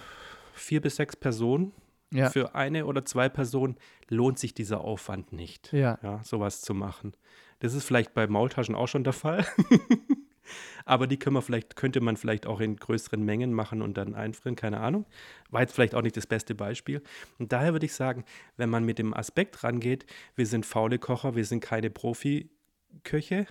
vier 0.54 0.80
bis 0.80 0.96
sechs 0.96 1.16
Personen. 1.16 1.72
ja, 2.12 2.30
Für 2.30 2.54
eine 2.54 2.86
oder 2.86 3.04
zwei 3.04 3.28
Personen 3.28 3.76
lohnt 4.08 4.38
sich 4.38 4.54
dieser 4.54 4.80
Aufwand 4.80 5.32
nicht, 5.32 5.72
ja, 5.72 5.98
ja, 6.02 6.22
sowas 6.22 6.60
zu 6.60 6.74
machen. 6.74 7.12
Das 7.60 7.74
ist 7.74 7.84
vielleicht 7.84 8.14
bei 8.14 8.26
Maultaschen 8.26 8.74
auch 8.74 8.88
schon 8.88 9.04
der 9.04 9.12
Fall. 9.12 9.46
Aber 10.84 11.06
die 11.06 11.18
können 11.18 11.36
wir 11.36 11.42
vielleicht, 11.42 11.76
könnte 11.76 12.00
man 12.00 12.16
vielleicht 12.16 12.46
auch 12.46 12.60
in 12.60 12.76
größeren 12.76 13.22
Mengen 13.22 13.52
machen 13.52 13.82
und 13.82 13.96
dann 13.96 14.14
einfrieren, 14.14 14.56
keine 14.56 14.80
Ahnung. 14.80 15.06
War 15.50 15.60
jetzt 15.60 15.74
vielleicht 15.74 15.94
auch 15.94 16.02
nicht 16.02 16.16
das 16.16 16.26
beste 16.26 16.54
Beispiel. 16.54 17.02
Und 17.38 17.52
daher 17.52 17.72
würde 17.72 17.86
ich 17.86 17.94
sagen, 17.94 18.24
wenn 18.56 18.70
man 18.70 18.84
mit 18.84 18.98
dem 18.98 19.14
Aspekt 19.14 19.62
rangeht, 19.62 20.06
wir 20.34 20.46
sind 20.46 20.66
faule 20.66 20.98
Kocher, 20.98 21.36
wir 21.36 21.44
sind 21.44 21.60
keine 21.60 21.90
Profiköche 21.90 23.46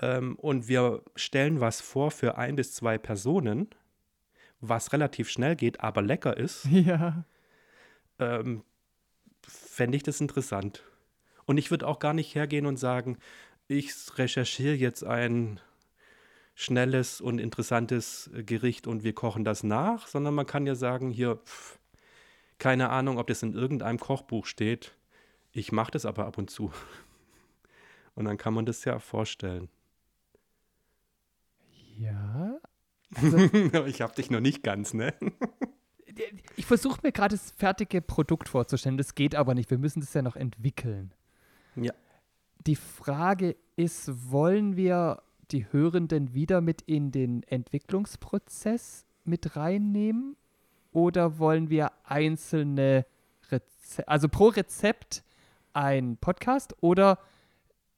ähm, 0.00 0.36
und 0.36 0.68
wir 0.68 1.02
stellen 1.16 1.60
was 1.60 1.80
vor 1.80 2.10
für 2.10 2.36
ein 2.36 2.56
bis 2.56 2.74
zwei 2.74 2.98
Personen, 2.98 3.68
was 4.60 4.92
relativ 4.92 5.28
schnell 5.30 5.56
geht, 5.56 5.80
aber 5.80 6.02
lecker 6.02 6.36
ist, 6.36 6.64
ja, 6.70 7.24
ähm, 8.18 8.64
fände 9.46 9.96
ich 9.96 10.02
das 10.02 10.20
interessant. 10.20 10.82
Und 11.46 11.58
ich 11.58 11.70
würde 11.70 11.86
auch 11.86 11.98
gar 11.98 12.12
nicht 12.12 12.34
hergehen 12.34 12.66
und 12.66 12.76
sagen, 12.76 13.18
ich 13.68 13.92
recherchiere 14.16 14.74
jetzt 14.74 15.04
ein 15.04 15.60
schnelles 16.54 17.20
und 17.20 17.38
interessantes 17.38 18.30
Gericht 18.34 18.86
und 18.86 19.04
wir 19.04 19.14
kochen 19.14 19.44
das 19.44 19.62
nach, 19.62 20.08
sondern 20.08 20.34
man 20.34 20.46
kann 20.46 20.66
ja 20.66 20.74
sagen, 20.74 21.10
hier, 21.10 21.36
pff, 21.36 21.78
keine 22.58 22.90
Ahnung, 22.90 23.18
ob 23.18 23.28
das 23.28 23.42
in 23.42 23.54
irgendeinem 23.54 24.00
Kochbuch 24.00 24.46
steht. 24.46 24.94
Ich 25.52 25.72
mache 25.72 25.92
das 25.92 26.04
aber 26.04 26.26
ab 26.26 26.38
und 26.38 26.50
zu. 26.50 26.72
Und 28.14 28.24
dann 28.24 28.36
kann 28.36 28.52
man 28.52 28.66
das 28.66 28.84
ja 28.84 28.98
vorstellen. 28.98 29.68
ja. 31.98 32.58
Aber 33.72 33.86
ich 33.86 34.00
habe 34.00 34.14
dich 34.14 34.30
noch 34.30 34.40
nicht 34.40 34.62
ganz, 34.62 34.94
ne? 34.94 35.14
Ich 36.56 36.66
versuche 36.66 37.00
mir 37.02 37.12
gerade 37.12 37.36
das 37.36 37.52
fertige 37.52 38.00
Produkt 38.02 38.48
vorzustellen. 38.48 38.98
Das 38.98 39.14
geht 39.14 39.34
aber 39.36 39.54
nicht. 39.54 39.70
Wir 39.70 39.78
müssen 39.78 40.00
das 40.00 40.12
ja 40.14 40.22
noch 40.22 40.34
entwickeln. 40.36 41.12
Ja. 41.76 41.92
Die 42.66 42.74
Frage 42.76 43.56
ist, 43.76 44.10
wollen 44.30 44.76
wir 44.76 45.22
die 45.52 45.70
Hörenden 45.72 46.34
wieder 46.34 46.60
mit 46.60 46.82
in 46.82 47.12
den 47.12 47.44
Entwicklungsprozess 47.44 49.06
mit 49.24 49.54
reinnehmen? 49.56 50.36
Oder 50.92 51.38
wollen 51.38 51.70
wir 51.70 51.92
einzelne 52.04 53.06
Rezepte, 53.50 54.08
also 54.08 54.28
pro 54.28 54.48
Rezept 54.48 55.22
ein 55.72 56.16
Podcast 56.16 56.74
oder 56.80 57.18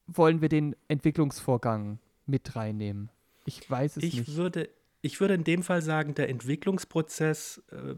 wollen 0.06 0.42
wir 0.42 0.48
den 0.50 0.76
Entwicklungsvorgang 0.88 1.98
mit 2.26 2.54
reinnehmen? 2.54 3.10
Ich 3.46 3.68
weiß 3.68 3.96
es 3.96 4.02
Ich 4.02 4.16
nicht. 4.16 4.36
würde, 4.36 4.68
ich 5.02 5.20
würde 5.20 5.34
in 5.34 5.44
dem 5.44 5.62
Fall 5.62 5.82
sagen, 5.82 6.14
der 6.14 6.28
Entwicklungsprozess, 6.28 7.62
äh, 7.70 7.94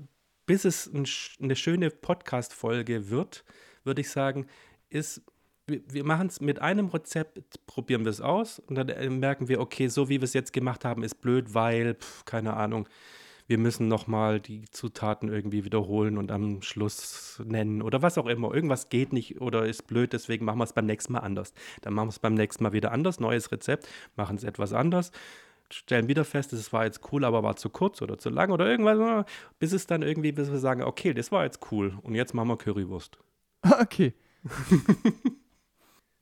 bis 0.46 0.64
es 0.64 0.90
eine 0.92 1.56
schöne 1.56 1.90
Podcast-Folge 1.90 3.10
wird, 3.10 3.44
würde 3.84 4.00
ich 4.00 4.10
sagen, 4.10 4.46
ist, 4.90 5.22
wir, 5.66 5.82
wir 5.88 6.04
machen 6.04 6.26
es 6.26 6.40
mit 6.40 6.60
einem 6.60 6.86
Rezept, 6.88 7.66
probieren 7.66 8.04
wir 8.04 8.10
es 8.10 8.20
aus 8.20 8.58
und 8.58 8.74
dann 8.76 8.88
äh, 8.88 9.08
merken 9.08 9.48
wir, 9.48 9.60
okay, 9.60 9.88
so 9.88 10.08
wie 10.08 10.20
wir 10.20 10.24
es 10.24 10.34
jetzt 10.34 10.52
gemacht 10.52 10.84
haben, 10.84 11.02
ist 11.02 11.20
blöd, 11.20 11.54
weil, 11.54 11.94
pf, 11.94 12.24
keine 12.24 12.54
Ahnung, 12.54 12.88
wir 13.46 13.58
müssen 13.58 13.88
nochmal 13.88 14.40
die 14.40 14.64
Zutaten 14.70 15.28
irgendwie 15.28 15.64
wiederholen 15.64 16.16
und 16.16 16.30
am 16.30 16.62
Schluss 16.62 17.42
nennen 17.44 17.82
oder 17.82 18.00
was 18.00 18.16
auch 18.16 18.26
immer. 18.26 18.54
Irgendwas 18.54 18.88
geht 18.88 19.12
nicht 19.12 19.40
oder 19.40 19.66
ist 19.66 19.86
blöd, 19.86 20.12
deswegen 20.12 20.44
machen 20.44 20.58
wir 20.58 20.64
es 20.64 20.72
beim 20.72 20.86
nächsten 20.86 21.12
Mal 21.12 21.20
anders. 21.20 21.52
Dann 21.82 21.92
machen 21.92 22.06
wir 22.06 22.12
es 22.12 22.18
beim 22.18 22.34
nächsten 22.34 22.62
Mal 22.62 22.72
wieder 22.72 22.92
anders, 22.92 23.20
neues 23.20 23.50
Rezept, 23.52 23.88
machen 24.16 24.36
es 24.36 24.44
etwas 24.44 24.72
anders, 24.72 25.10
stellen 25.74 26.08
wieder 26.08 26.24
fest, 26.24 26.52
es 26.52 26.72
war 26.72 26.84
jetzt 26.84 27.00
cool, 27.12 27.24
aber 27.24 27.42
war 27.42 27.56
zu 27.56 27.70
kurz 27.70 28.02
oder 28.02 28.18
zu 28.18 28.30
lang 28.30 28.50
oder 28.50 28.66
irgendwas, 28.66 29.26
bis 29.58 29.72
es 29.72 29.86
dann 29.86 30.02
irgendwie, 30.02 30.32
bis 30.32 30.50
wir 30.50 30.58
sagen, 30.58 30.82
okay, 30.82 31.14
das 31.14 31.32
war 31.32 31.44
jetzt 31.44 31.60
cool 31.70 31.98
und 32.02 32.14
jetzt 32.14 32.34
machen 32.34 32.48
wir 32.48 32.56
Currywurst. 32.56 33.18
Okay. 33.80 34.12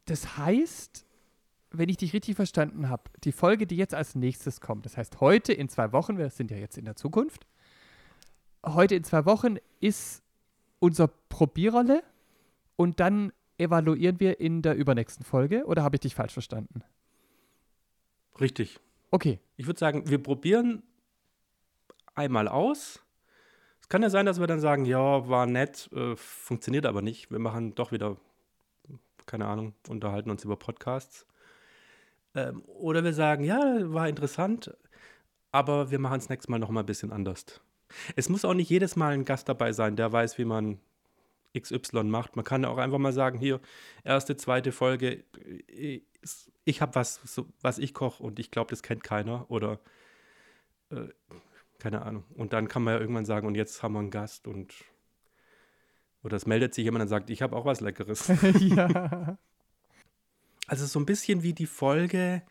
das 0.05 0.37
heißt, 0.37 1.07
wenn 1.71 1.89
ich 1.89 1.97
dich 1.97 2.13
richtig 2.13 2.37
verstanden 2.37 2.91
habe, 2.91 3.05
die 3.25 3.33
Folge, 3.33 3.67
die 3.67 3.77
jetzt 3.77 3.95
als 3.95 4.15
nächstes 4.15 4.61
kommt, 4.61 4.85
das 4.85 4.99
heißt 4.99 5.21
heute 5.21 5.55
in 5.55 5.71
zwei 5.71 5.93
Wochen, 5.93 6.19
wir 6.19 6.29
sind 6.29 6.51
ja 6.51 6.59
jetzt 6.59 6.77
in 6.77 6.85
der 6.85 6.97
Zukunft, 6.97 7.47
heute 8.65 8.95
in 8.95 9.05
zwei 9.05 9.25
Wochen 9.25 9.57
ist 9.81 10.23
unser 10.81 11.09
Probiererle 11.09 12.03
und 12.77 13.01
dann 13.01 13.33
evaluieren 13.57 14.21
wir 14.21 14.41
in 14.41 14.63
der 14.63 14.75
übernächsten 14.75 15.25
Folge 15.25 15.65
oder 15.65 15.83
habe 15.83 15.97
ich 15.97 16.01
dich 16.01 16.15
falsch 16.15 16.33
verstanden? 16.33 16.83
Richtig. 18.41 18.81
Okay. 19.11 19.40
Ich 19.57 19.66
würde 19.66 19.79
sagen, 19.79 20.09
wir 20.09 20.23
probieren 20.23 20.83
einmal 22.14 22.49
aus. 22.49 23.01
Es 23.81 23.88
kann 23.88 24.03
ja 24.03 24.11
sein, 24.11 24.27
dass 24.27 24.38
wir 24.38 24.46
dann 24.46 24.61
sagen, 24.61 24.85
ja, 24.85 25.29
war 25.29 25.46
nett, 25.46 25.90
äh, 25.92 26.14
funktioniert 26.16 26.87
aber 26.87 27.03
nicht. 27.03 27.31
Wir 27.31 27.38
machen 27.38 27.75
doch 27.75 27.92
wieder, 27.92 28.16
keine 29.27 29.46
Ahnung, 29.46 29.75
unterhalten 29.88 30.31
uns 30.31 30.44
über 30.44 30.57
Podcasts. 30.57 31.27
Ähm, 32.35 32.62
oder 32.66 33.03
wir 33.03 33.12
sagen, 33.12 33.44
ja, 33.44 33.61
war 33.92 34.09
interessant, 34.09 34.77
aber 35.51 35.90
wir 35.90 35.99
machen 35.99 36.18
es 36.18 36.29
nächstes 36.29 36.49
Mal 36.49 36.59
noch 36.59 36.70
mal 36.70 36.81
ein 36.81 36.87
bisschen 36.87 37.12
anders. 37.12 37.61
Es 38.14 38.29
muss 38.29 38.44
auch 38.44 38.55
nicht 38.55 38.70
jedes 38.70 38.94
Mal 38.94 39.14
ein 39.14 39.25
Gast 39.25 39.49
dabei 39.49 39.73
sein, 39.73 39.96
der 39.96 40.12
weiß, 40.12 40.38
wie 40.38 40.44
man 40.44 40.79
XY 41.59 42.05
macht. 42.05 42.37
Man 42.37 42.45
kann 42.45 42.65
auch 42.65 42.79
einfach 42.79 42.99
mal 42.99 43.13
sagen, 43.13 43.39
hier, 43.39 43.61
erste, 44.05 44.37
zweite 44.37 44.73
Folge, 44.73 45.25
ich, 46.65 46.81
habe 46.81 46.95
was, 46.95 47.21
so, 47.25 47.47
was 47.61 47.79
ich 47.79 47.95
koche 47.95 48.23
und 48.23 48.39
ich 48.39 48.51
glaube, 48.51 48.71
das 48.71 48.83
kennt 48.83 49.03
keiner. 49.03 49.51
Oder 49.51 49.81
äh, 50.91 51.09
keine 51.79 52.03
Ahnung. 52.03 52.25
Und 52.35 52.53
dann 52.53 52.69
kann 52.69 52.83
man 52.85 52.95
ja 52.95 53.01
irgendwann 53.01 53.25
sagen, 53.25 53.47
und 53.47 53.55
jetzt 53.57 53.83
haben 53.83 53.95
wir 53.95 54.01
einen 54.01 54.11
Gast 54.11 54.47
und 54.47 54.75
oder 56.23 56.37
es 56.37 56.47
meldet 56.47 56.75
sich 56.75 56.85
jemand 56.85 57.03
und 57.03 57.09
sagt, 57.09 57.31
ich 57.31 57.41
habe 57.43 57.57
auch 57.57 57.65
was 57.65 57.81
Leckeres. 57.81 58.29
ja. 58.61 59.39
Also 60.67 60.87
so 60.87 61.01
ein 61.01 61.07
bisschen 61.07 61.43
wie 61.43 61.55
die 61.55 61.67
Folge, 61.67 62.43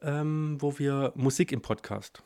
ähm, 0.00 0.56
wo 0.60 0.78
wir 0.78 1.12
Musik 1.16 1.52
im 1.52 1.60
Podcast, 1.60 2.22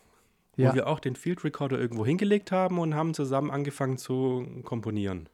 Ja. 0.57 0.70
wo 0.70 0.74
wir 0.74 0.87
auch 0.87 1.00
den 1.00 1.16
Field 1.16 1.42
Recorder 1.42 1.79
irgendwo 1.79 2.05
hingelegt 2.05 2.53
haben 2.53 2.79
und 2.79 2.94
haben 2.94 3.14
zusammen 3.14 3.50
angefangen 3.50 3.96
zu 3.96 4.46
komponieren. 4.62 5.29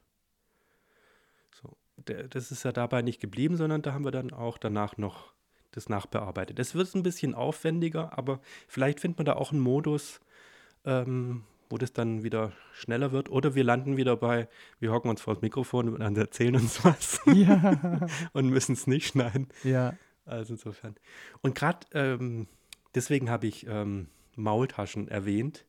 Das 2.05 2.51
ist 2.51 2.63
ja 2.63 2.71
dabei 2.71 3.01
nicht 3.01 3.19
geblieben, 3.19 3.57
sondern 3.57 3.81
da 3.81 3.93
haben 3.93 4.05
wir 4.05 4.11
dann 4.11 4.31
auch 4.31 4.57
danach 4.57 4.97
noch 4.97 5.33
das 5.71 5.89
nachbearbeitet. 5.89 6.59
Das 6.59 6.75
wird 6.75 6.93
ein 6.95 7.03
bisschen 7.03 7.33
aufwendiger, 7.33 8.17
aber 8.17 8.41
vielleicht 8.67 8.99
findet 8.99 9.19
man 9.19 9.25
da 9.25 9.33
auch 9.33 9.51
einen 9.51 9.61
Modus, 9.61 10.19
ähm, 10.85 11.43
wo 11.69 11.77
das 11.77 11.93
dann 11.93 12.23
wieder 12.23 12.51
schneller 12.73 13.11
wird. 13.11 13.29
Oder 13.29 13.55
wir 13.55 13.63
landen 13.63 13.97
wieder 13.97 14.17
bei, 14.17 14.47
wir 14.79 14.91
hocken 14.91 15.09
uns 15.09 15.21
vor 15.21 15.35
das 15.35 15.41
Mikrofon 15.41 15.89
und 15.89 16.17
erzählen 16.17 16.55
uns 16.55 16.83
was 16.83 17.21
ja. 17.33 18.05
und 18.33 18.49
müssen 18.49 18.73
es 18.73 18.87
nicht 18.87 19.07
schneiden. 19.07 19.47
Ja. 19.63 19.95
Also 20.25 20.53
insofern. 20.53 20.95
Und 21.41 21.55
gerade 21.55 21.87
ähm, 21.93 22.47
deswegen 22.93 23.29
habe 23.29 23.47
ich 23.47 23.65
ähm, 23.67 24.07
Maultaschen 24.35 25.07
erwähnt, 25.07 25.65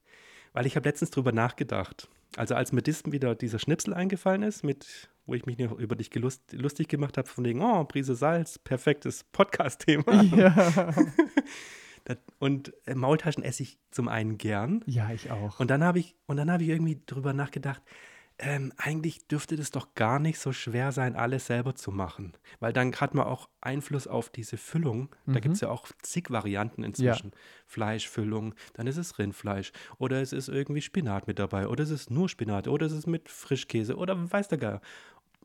weil 0.53 0.66
ich 0.66 0.77
habe 0.77 0.88
letztens 0.88 1.11
drüber 1.11 1.33
nachgedacht. 1.33 2.09
Also 2.37 2.55
als 2.55 2.73
mir 2.73 2.83
das 2.83 3.05
wieder 3.07 3.35
dieser 3.35 3.59
Schnipsel 3.59 3.95
eingefallen 3.95 4.42
ist, 4.42 4.64
mit, 4.64 5.11
wo 5.26 5.35
ich 5.35 5.46
mich 5.46 5.58
noch 5.58 5.72
über 5.78 5.94
dich 5.96 6.11
gelust, 6.11 6.52
lustig 6.52 6.88
gemacht 6.88 7.16
habe, 7.18 7.28
von 7.28 7.44
wegen, 7.44 7.62
oh, 7.62 7.85
Prise 7.85 8.14
Salz, 8.14 8.58
perfektes 8.58 9.24
Podcast-Thema. 9.24 10.22
Ja. 10.37 10.94
Das- 12.04 12.18
Und 12.40 12.72
äh, 12.88 12.96
Maultaschen 12.96 13.44
esse 13.44 13.62
ich 13.62 13.78
zum 13.92 14.08
einen 14.08 14.37
gern. 14.37 14.82
ja, 14.87 15.12
ich 15.12 15.30
auch. 15.30 15.61
Und 15.61 15.70
dann 15.70 15.85
habe 15.85 16.00
ich, 16.00 16.16
und 16.26 16.37
dann 16.37 16.50
habe 16.50 16.64
ich 16.64 16.68
irgendwie 16.68 17.00
drüber 17.06 17.32
nachgedacht, 17.32 17.80
ähm, 18.44 18.72
eigentlich 18.76 19.28
dürfte 19.28 19.55
das 19.55 19.70
doch 19.70 19.94
gar 19.94 20.18
nicht 20.18 20.38
so 20.40 20.52
schwer 20.52 20.90
sein, 20.90 21.14
alles 21.14 21.46
selber 21.46 21.76
zu 21.76 21.92
machen. 21.92 22.33
Weil 22.59 22.72
dann 22.72 22.92
hat 22.96 23.14
man 23.14 23.26
auch 23.26 23.48
Einfluss 23.61 24.09
auf 24.09 24.31
diese 24.31 24.57
Füllung. 24.57 25.11
Da 25.26 25.33
Mhm. 25.35 25.40
gibt 25.40 25.55
es 25.55 25.61
ja 25.61 25.68
auch 25.70 25.87
zig 26.02 26.28
Varianten 26.31 26.83
inzwischen. 26.83 27.31
Fleischfüllung, 27.66 28.55
dann 28.74 28.88
ist 28.88 28.96
es 28.96 29.18
Rindfleisch. 29.18 29.70
Oder 29.98 30.20
es 30.20 30.33
ist 30.33 30.48
irgendwie 30.48 30.83
Spinat 30.83 31.28
mit 31.28 31.38
dabei. 31.38 31.68
Oder 31.68 31.85
es 31.85 31.90
ist 31.90 32.11
nur 32.11 32.28
Spinat. 32.28 32.66
Oder 32.66 32.87
es 32.87 32.92
ist 32.92 33.07
mit 33.07 33.28
Frischkäse. 33.28 33.96
Oder 33.96 34.31
weiß 34.33 34.48
der 34.48 34.59
Geier. 34.59 34.81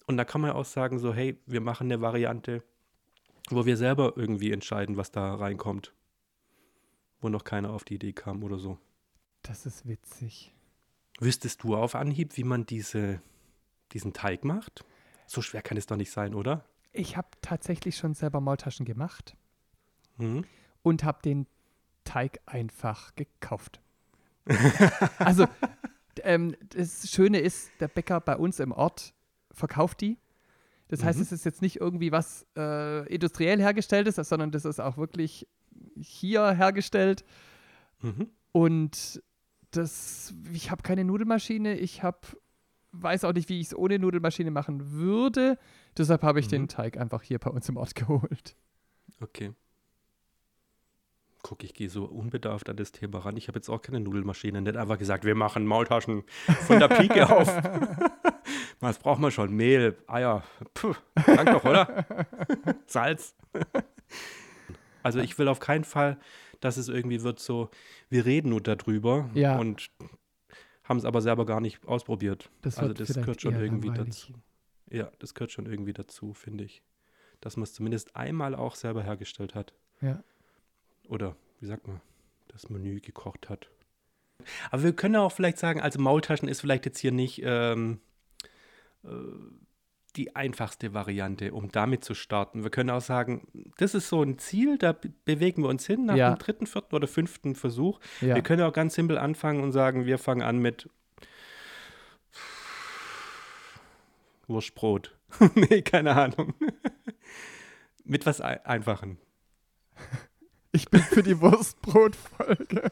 Und 0.08 0.18
da 0.18 0.26
kann 0.26 0.42
man 0.42 0.52
auch 0.52 0.66
sagen, 0.66 0.98
so, 0.98 1.14
hey, 1.14 1.40
wir 1.46 1.62
machen 1.62 1.88
eine 1.88 2.02
Variante, 2.02 2.64
wo 3.52 3.66
wir 3.68 3.78
selber 3.78 4.14
irgendwie 4.16 4.52
entscheiden, 4.52 4.98
was 4.98 5.12
da 5.12 5.36
reinkommt. 5.36 5.94
Wo 7.22 7.30
noch 7.30 7.44
keiner 7.44 7.70
auf 7.72 7.84
die 7.84 7.96
Idee 7.96 8.14
kam 8.14 8.44
oder 8.44 8.58
so. 8.58 8.80
Das 9.44 9.66
ist 9.68 9.88
witzig. 9.88 10.54
Wüsstest 11.20 11.64
du 11.64 11.76
auf 11.76 11.96
Anhieb, 11.96 12.38
wie 12.38 12.44
man 12.44 12.66
diese, 12.66 13.22
diesen 13.92 14.14
Teig 14.14 14.44
macht? 14.46 14.86
So 15.26 15.42
schwer 15.42 15.62
kann 15.62 15.78
es 15.78 15.86
doch 15.88 15.98
nicht 15.98 16.12
sein, 16.12 16.34
oder? 16.36 16.64
Ich 16.94 17.18
habe 17.18 17.28
tatsächlich 17.42 17.98
schon 17.98 18.14
selber 18.14 18.42
Maultaschen 18.42 18.86
gemacht 18.86 19.36
Mhm. 20.18 20.46
und 20.82 21.04
habe 21.04 21.22
den 21.24 21.46
Teig 22.04 22.40
einfach 22.46 23.14
gekauft. 23.16 23.82
also, 25.20 25.46
ähm, 26.24 26.56
das 26.70 27.10
Schöne 27.12 27.40
ist, 27.40 27.70
der 27.80 27.88
Bäcker 27.88 28.20
bei 28.22 28.36
uns 28.38 28.60
im 28.60 28.72
Ort 28.72 29.14
verkauft 29.52 30.02
die. 30.02 30.18
Das 30.88 31.04
heißt, 31.04 31.18
Mhm. 31.20 31.24
es 31.24 31.32
ist 31.34 31.46
jetzt 31.46 31.62
nicht 31.62 31.82
irgendwie 31.82 32.12
was 32.12 32.46
äh, 32.56 33.06
industriell 33.14 33.60
hergestelltes, 33.60 34.16
sondern 34.16 34.52
das 34.52 34.66
ist 34.66 34.80
auch 34.80 34.98
wirklich 34.98 35.48
hier 36.00 36.52
hergestellt. 36.52 37.26
Mhm. 38.02 38.30
Und 38.54 39.22
das, 39.78 40.34
ich 40.52 40.72
habe 40.72 40.84
keine 40.84 41.04
Nudelmaschine, 41.04 41.78
ich 41.78 42.04
habe, 42.04 42.20
weiß 42.92 43.24
auch 43.24 43.34
nicht, 43.34 43.50
wie 43.50 43.60
ich 43.60 43.68
es 43.68 43.76
ohne 43.78 44.00
Nudelmaschine 44.00 44.52
machen 44.52 44.92
würde. 44.92 45.58
Deshalb 45.98 46.24
habe 46.24 46.40
ich 46.40 46.48
Mhm. 46.48 46.52
den 46.52 46.68
Teig 46.68 46.98
einfach 46.98 47.22
hier 47.22 47.40
bei 47.40 47.50
uns 47.50 47.70
im 47.70 47.78
Ort 47.78 47.96
geholt. 47.96 48.56
Okay. 49.22 49.54
Guck, 51.44 51.64
ich 51.64 51.74
gehe 51.74 51.90
so 51.90 52.06
unbedarft 52.06 52.68
an 52.70 52.76
das 52.76 52.92
Thema 52.92 53.20
ran. 53.20 53.38
Ich 53.38 53.48
habe 53.48 53.58
jetzt 53.58 53.70
auch 53.70 53.82
keine 53.82 54.00
Nudelmaschine. 54.02 54.62
Nicht 54.62 54.76
einfach 54.76 54.98
gesagt, 54.98 55.24
wir 55.24 55.36
machen 55.36 55.66
Maultaschen 55.66 56.24
von 56.66 56.80
der 56.80 56.88
Pike 56.90 57.30
auf. 57.36 57.48
Was 58.80 59.00
braucht 59.00 59.22
man 59.22 59.32
schon? 59.32 59.54
Mehl, 59.56 59.98
Eier. 60.08 60.44
Puh, 60.74 60.94
dank 61.26 61.50
doch, 61.52 61.64
oder? 61.64 62.06
Salz. 62.86 63.36
Also 65.04 65.20
ich 65.20 65.38
will 65.40 65.48
auf 65.48 65.60
keinen 65.60 65.84
Fall, 65.84 66.20
dass 66.60 66.78
es 66.78 66.88
irgendwie 66.90 67.22
wird 67.24 67.40
so, 67.40 67.70
wir 68.10 68.26
reden 68.26 68.50
nur 68.50 68.62
darüber 68.62 69.30
Ja. 69.34 69.58
und 69.58 69.90
haben 70.84 70.98
es 70.98 71.06
aber 71.06 71.22
selber 71.22 71.46
gar 71.46 71.60
nicht 71.62 71.86
ausprobiert. 71.86 72.50
Das 72.62 72.78
also 72.78 72.94
das 72.94 73.14
gehört 73.14 73.42
schon 73.42 73.56
irgendwie 73.56 73.90
langweilig. 73.90 74.28
dazu. 74.28 74.34
Ja, 74.90 75.12
das 75.20 75.34
gehört 75.34 75.52
schon 75.52 75.66
irgendwie 75.66 75.94
dazu, 75.94 76.34
finde 76.34 76.64
ich. 76.64 76.82
Dass 77.42 77.58
man 77.58 77.64
es 77.64 77.74
zumindest 77.74 78.16
einmal 78.16 78.56
auch 78.56 78.76
selber 78.76 79.04
hergestellt 79.04 79.54
hat. 79.54 79.74
Ja. 80.02 80.24
Oder, 81.10 81.36
wie 81.60 81.66
sagt 81.66 81.88
man, 81.88 82.02
das 82.48 82.70
Menü 82.70 83.00
gekocht 83.02 83.50
hat. 83.50 83.70
Aber 84.72 84.84
wir 84.84 84.94
können 84.96 85.16
auch 85.18 85.32
vielleicht 85.32 85.58
sagen, 85.58 85.82
also 85.82 86.00
Maultaschen 86.00 86.48
ist 86.48 86.62
vielleicht 86.62 86.86
jetzt 86.86 87.00
hier 87.00 87.12
nicht 87.12 87.42
ähm, 87.44 88.00
äh, 89.04 89.10
die 90.18 90.36
einfachste 90.36 90.94
Variante, 90.94 91.54
um 91.54 91.72
damit 91.72 92.04
zu 92.04 92.14
starten. 92.16 92.64
Wir 92.64 92.70
können 92.72 92.90
auch 92.90 93.02
sagen, 93.02 93.48
das 93.78 93.94
ist 93.94 94.10
so 94.10 94.22
ein 94.24 94.38
Ziel, 94.40 94.78
da 94.78 94.92
be- 94.94 95.14
bewegen 95.26 95.62
wir 95.64 95.70
uns 95.70 95.86
hin 95.86 96.06
nach 96.06 96.16
Ja. 96.16 96.34
dem 96.34 96.40
dritten, 96.40 96.66
vierten 96.68 96.96
oder 96.96 97.08
fünften 97.08 97.56
Versuch. 97.56 98.00
Ja. 98.22 98.36
Wir 98.36 98.42
können 98.42 98.64
auch 98.64 98.74
ganz 98.74 98.96
simpel 98.96 99.18
anfangen 99.18 99.62
und 99.62 99.72
sagen, 99.72 100.06
wir 100.06 100.18
fangen 100.18 100.42
an 100.42 100.58
mit 100.58 100.90
Wurstbrot. 104.48 105.16
nee, 105.56 105.82
keine 105.82 106.16
Ahnung. 106.16 106.54
mit 108.04 108.26
was 108.26 108.42
Ei- 108.42 108.66
Einfachen. 108.66 109.18
Ich 110.72 110.90
bin 110.90 111.02
für 111.02 111.24
die 111.24 111.40
Wurstbrotfolge. 111.42 112.92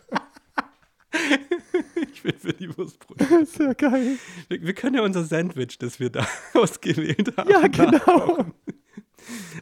Ich 2.13 2.23
bin 2.23 2.33
für 2.33 2.53
die 2.53 2.77
Wurstbrot. 2.77 3.17
Sehr 3.47 3.75
geil. 3.75 4.17
Wir, 4.47 4.61
wir 4.61 4.73
können 4.73 4.95
ja 4.95 5.01
unser 5.01 5.23
Sandwich, 5.23 5.77
das 5.77 5.99
wir 5.99 6.09
da 6.09 6.27
ausgewählt 6.53 7.35
haben. 7.37 7.49
Ja, 7.49 7.67
genau. 7.67 8.45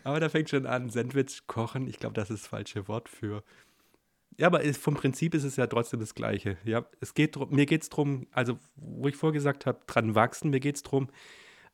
Aber 0.04 0.20
da 0.20 0.30
fängt 0.30 0.50
schon 0.50 0.66
an, 0.66 0.90
Sandwich 0.90 1.44
kochen. 1.48 1.88
Ich 1.88 2.00
glaube, 2.00 2.14
das 2.16 2.30
ist 2.30 2.44
das 2.44 2.48
falsche 2.48 2.88
Wort 2.88 3.10
für. 3.10 3.44
Ja, 4.38 4.48
aber 4.48 4.64
es, 4.64 4.78
vom 4.78 4.96
Prinzip 4.96 5.36
ist 5.36 5.44
es 5.44 5.56
ja 5.58 5.68
trotzdem 5.68 6.00
das 6.00 6.16
Gleiche. 6.16 6.58
Ja, 6.64 6.86
es 7.00 7.14
geht 7.14 7.36
drum, 7.36 7.50
mir 7.52 7.66
geht 7.66 7.84
es 7.84 7.90
darum, 7.90 8.28
also 8.32 8.58
wo 8.76 9.08
ich 9.08 9.16
vorgesagt 9.16 9.66
habe, 9.66 9.80
dran 9.86 10.16
wachsen, 10.16 10.50
mir 10.50 10.60
geht 10.60 10.76
es 10.76 10.84
darum, 10.84 11.10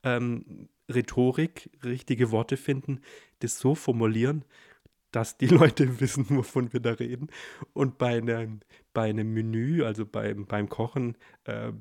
ähm, 0.04 0.68
Rhetorik, 0.90 1.70
richtige 1.84 2.32
Worte 2.32 2.58
finden, 2.58 3.02
das 3.40 3.60
so 3.60 3.76
formulieren, 3.76 4.44
dass 5.12 5.38
die 5.38 5.48
Leute 5.48 6.00
wissen, 6.00 6.26
wovon 6.30 6.74
wir 6.74 6.80
da 6.80 6.92
reden. 6.92 7.28
Und 7.74 7.98
bei 7.98 8.18
einem, 8.18 8.62
bei 8.94 9.10
einem 9.10 9.34
Menü, 9.34 9.84
also 9.84 10.06
beim, 10.06 10.46
beim 10.46 10.70
Kochen, 10.70 11.18
äh, 11.46 11.72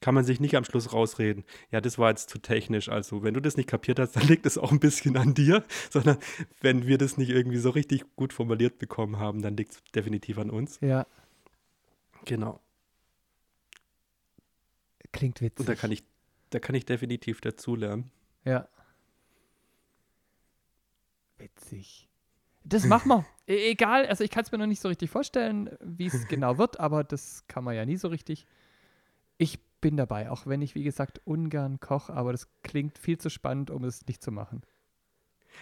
kann 0.00 0.14
man 0.14 0.24
sich 0.24 0.38
nicht 0.38 0.54
am 0.54 0.64
Schluss 0.64 0.92
rausreden. 0.92 1.44
Ja, 1.70 1.80
das 1.80 1.98
war 1.98 2.10
jetzt 2.10 2.28
zu 2.28 2.38
technisch. 2.38 2.90
Also, 2.90 3.22
wenn 3.22 3.32
du 3.32 3.40
das 3.40 3.56
nicht 3.56 3.68
kapiert 3.70 3.98
hast, 3.98 4.12
dann 4.16 4.26
liegt 4.28 4.44
es 4.44 4.58
auch 4.58 4.70
ein 4.70 4.80
bisschen 4.80 5.16
an 5.16 5.32
dir, 5.34 5.64
sondern 5.90 6.18
wenn 6.60 6.86
wir 6.86 6.98
das 6.98 7.16
nicht 7.16 7.30
irgendwie 7.30 7.56
so 7.56 7.70
richtig 7.70 8.04
gut 8.14 8.32
formuliert 8.32 8.78
bekommen 8.78 9.18
haben, 9.18 9.40
dann 9.40 9.56
liegt 9.56 9.72
es 9.72 9.82
definitiv 9.94 10.38
an 10.38 10.50
uns. 10.50 10.78
Ja, 10.80 11.06
Genau. 12.26 12.60
klingt 15.12 15.40
witzig. 15.40 15.60
Und 15.60 15.68
da 15.68 15.74
kann 15.74 15.92
ich, 15.92 16.02
da 16.50 16.58
kann 16.58 16.74
ich 16.74 16.84
definitiv 16.86 17.40
dazulernen. 17.40 18.10
Ja. 18.44 18.68
Witzig. 21.38 22.08
Das 22.64 22.84
machen 22.86 23.08
wir. 23.08 23.24
E 23.46 23.70
egal, 23.72 24.06
also 24.06 24.24
ich 24.24 24.30
kann 24.30 24.42
es 24.44 24.52
mir 24.52 24.56
noch 24.58 24.66
nicht 24.66 24.80
so 24.80 24.88
richtig 24.88 25.10
vorstellen, 25.10 25.68
wie 25.82 26.06
es 26.06 26.26
genau 26.28 26.56
wird, 26.56 26.80
aber 26.80 27.04
das 27.04 27.44
kann 27.46 27.62
man 27.62 27.74
ja 27.76 27.84
nie 27.84 27.98
so 27.98 28.08
richtig. 28.08 28.46
Ich 29.36 29.60
bin 29.82 29.98
dabei, 29.98 30.30
auch 30.30 30.46
wenn 30.46 30.62
ich, 30.62 30.74
wie 30.74 30.82
gesagt, 30.82 31.20
ungern 31.26 31.78
koche, 31.78 32.14
aber 32.14 32.32
das 32.32 32.48
klingt 32.62 32.96
viel 32.96 33.18
zu 33.18 33.28
spannend, 33.28 33.70
um 33.70 33.84
es 33.84 34.06
nicht 34.06 34.22
zu 34.22 34.32
machen. 34.32 34.62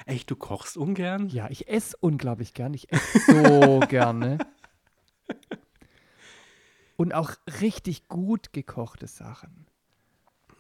Echt, 0.07 0.31
du 0.31 0.37
kochst 0.37 0.77
ungern? 0.77 1.29
Ja, 1.29 1.51
ich 1.51 1.67
esse 1.67 1.97
unglaublich 1.99 2.55
gern. 2.55 2.73
Ich 2.73 2.93
esse 2.93 3.19
so 3.19 3.81
gerne. 3.89 4.39
Und 6.97 7.13
auch 7.15 7.33
richtig 7.61 8.07
gut 8.09 8.53
gekochte 8.53 9.09
Sachen 9.09 9.67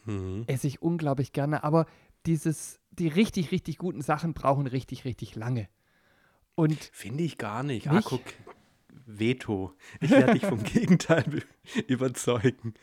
Mhm. 0.04 0.42
esse 0.48 0.66
ich 0.66 0.82
unglaublich 0.82 1.32
gerne. 1.32 1.62
Aber 1.62 1.86
dieses, 2.26 2.80
die 2.90 3.06
richtig, 3.06 3.52
richtig 3.52 3.78
guten 3.78 4.02
Sachen 4.02 4.34
brauchen 4.34 4.66
richtig, 4.66 5.04
richtig 5.04 5.36
lange. 5.36 5.68
Und 6.54 6.90
Finde 6.92 7.24
ich 7.24 7.38
gar 7.38 7.62
nicht. 7.62 7.88
Ah, 7.88 7.94
Nicht? 7.94 8.08
guck, 8.08 8.22
Veto. 9.06 9.72
Ich 10.00 10.10
werde 10.10 10.34
dich 10.34 10.44
vom 10.46 10.62
Gegenteil 10.64 11.22
be- 11.24 11.82
überzeugen. 11.88 12.74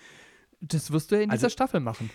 das 0.61 0.91
wirst 0.91 1.11
du 1.11 1.15
ja 1.15 1.21
in 1.21 1.29
Also- 1.31 1.41
dieser 1.41 1.49
Staffel 1.51 1.79
machen. 1.79 2.09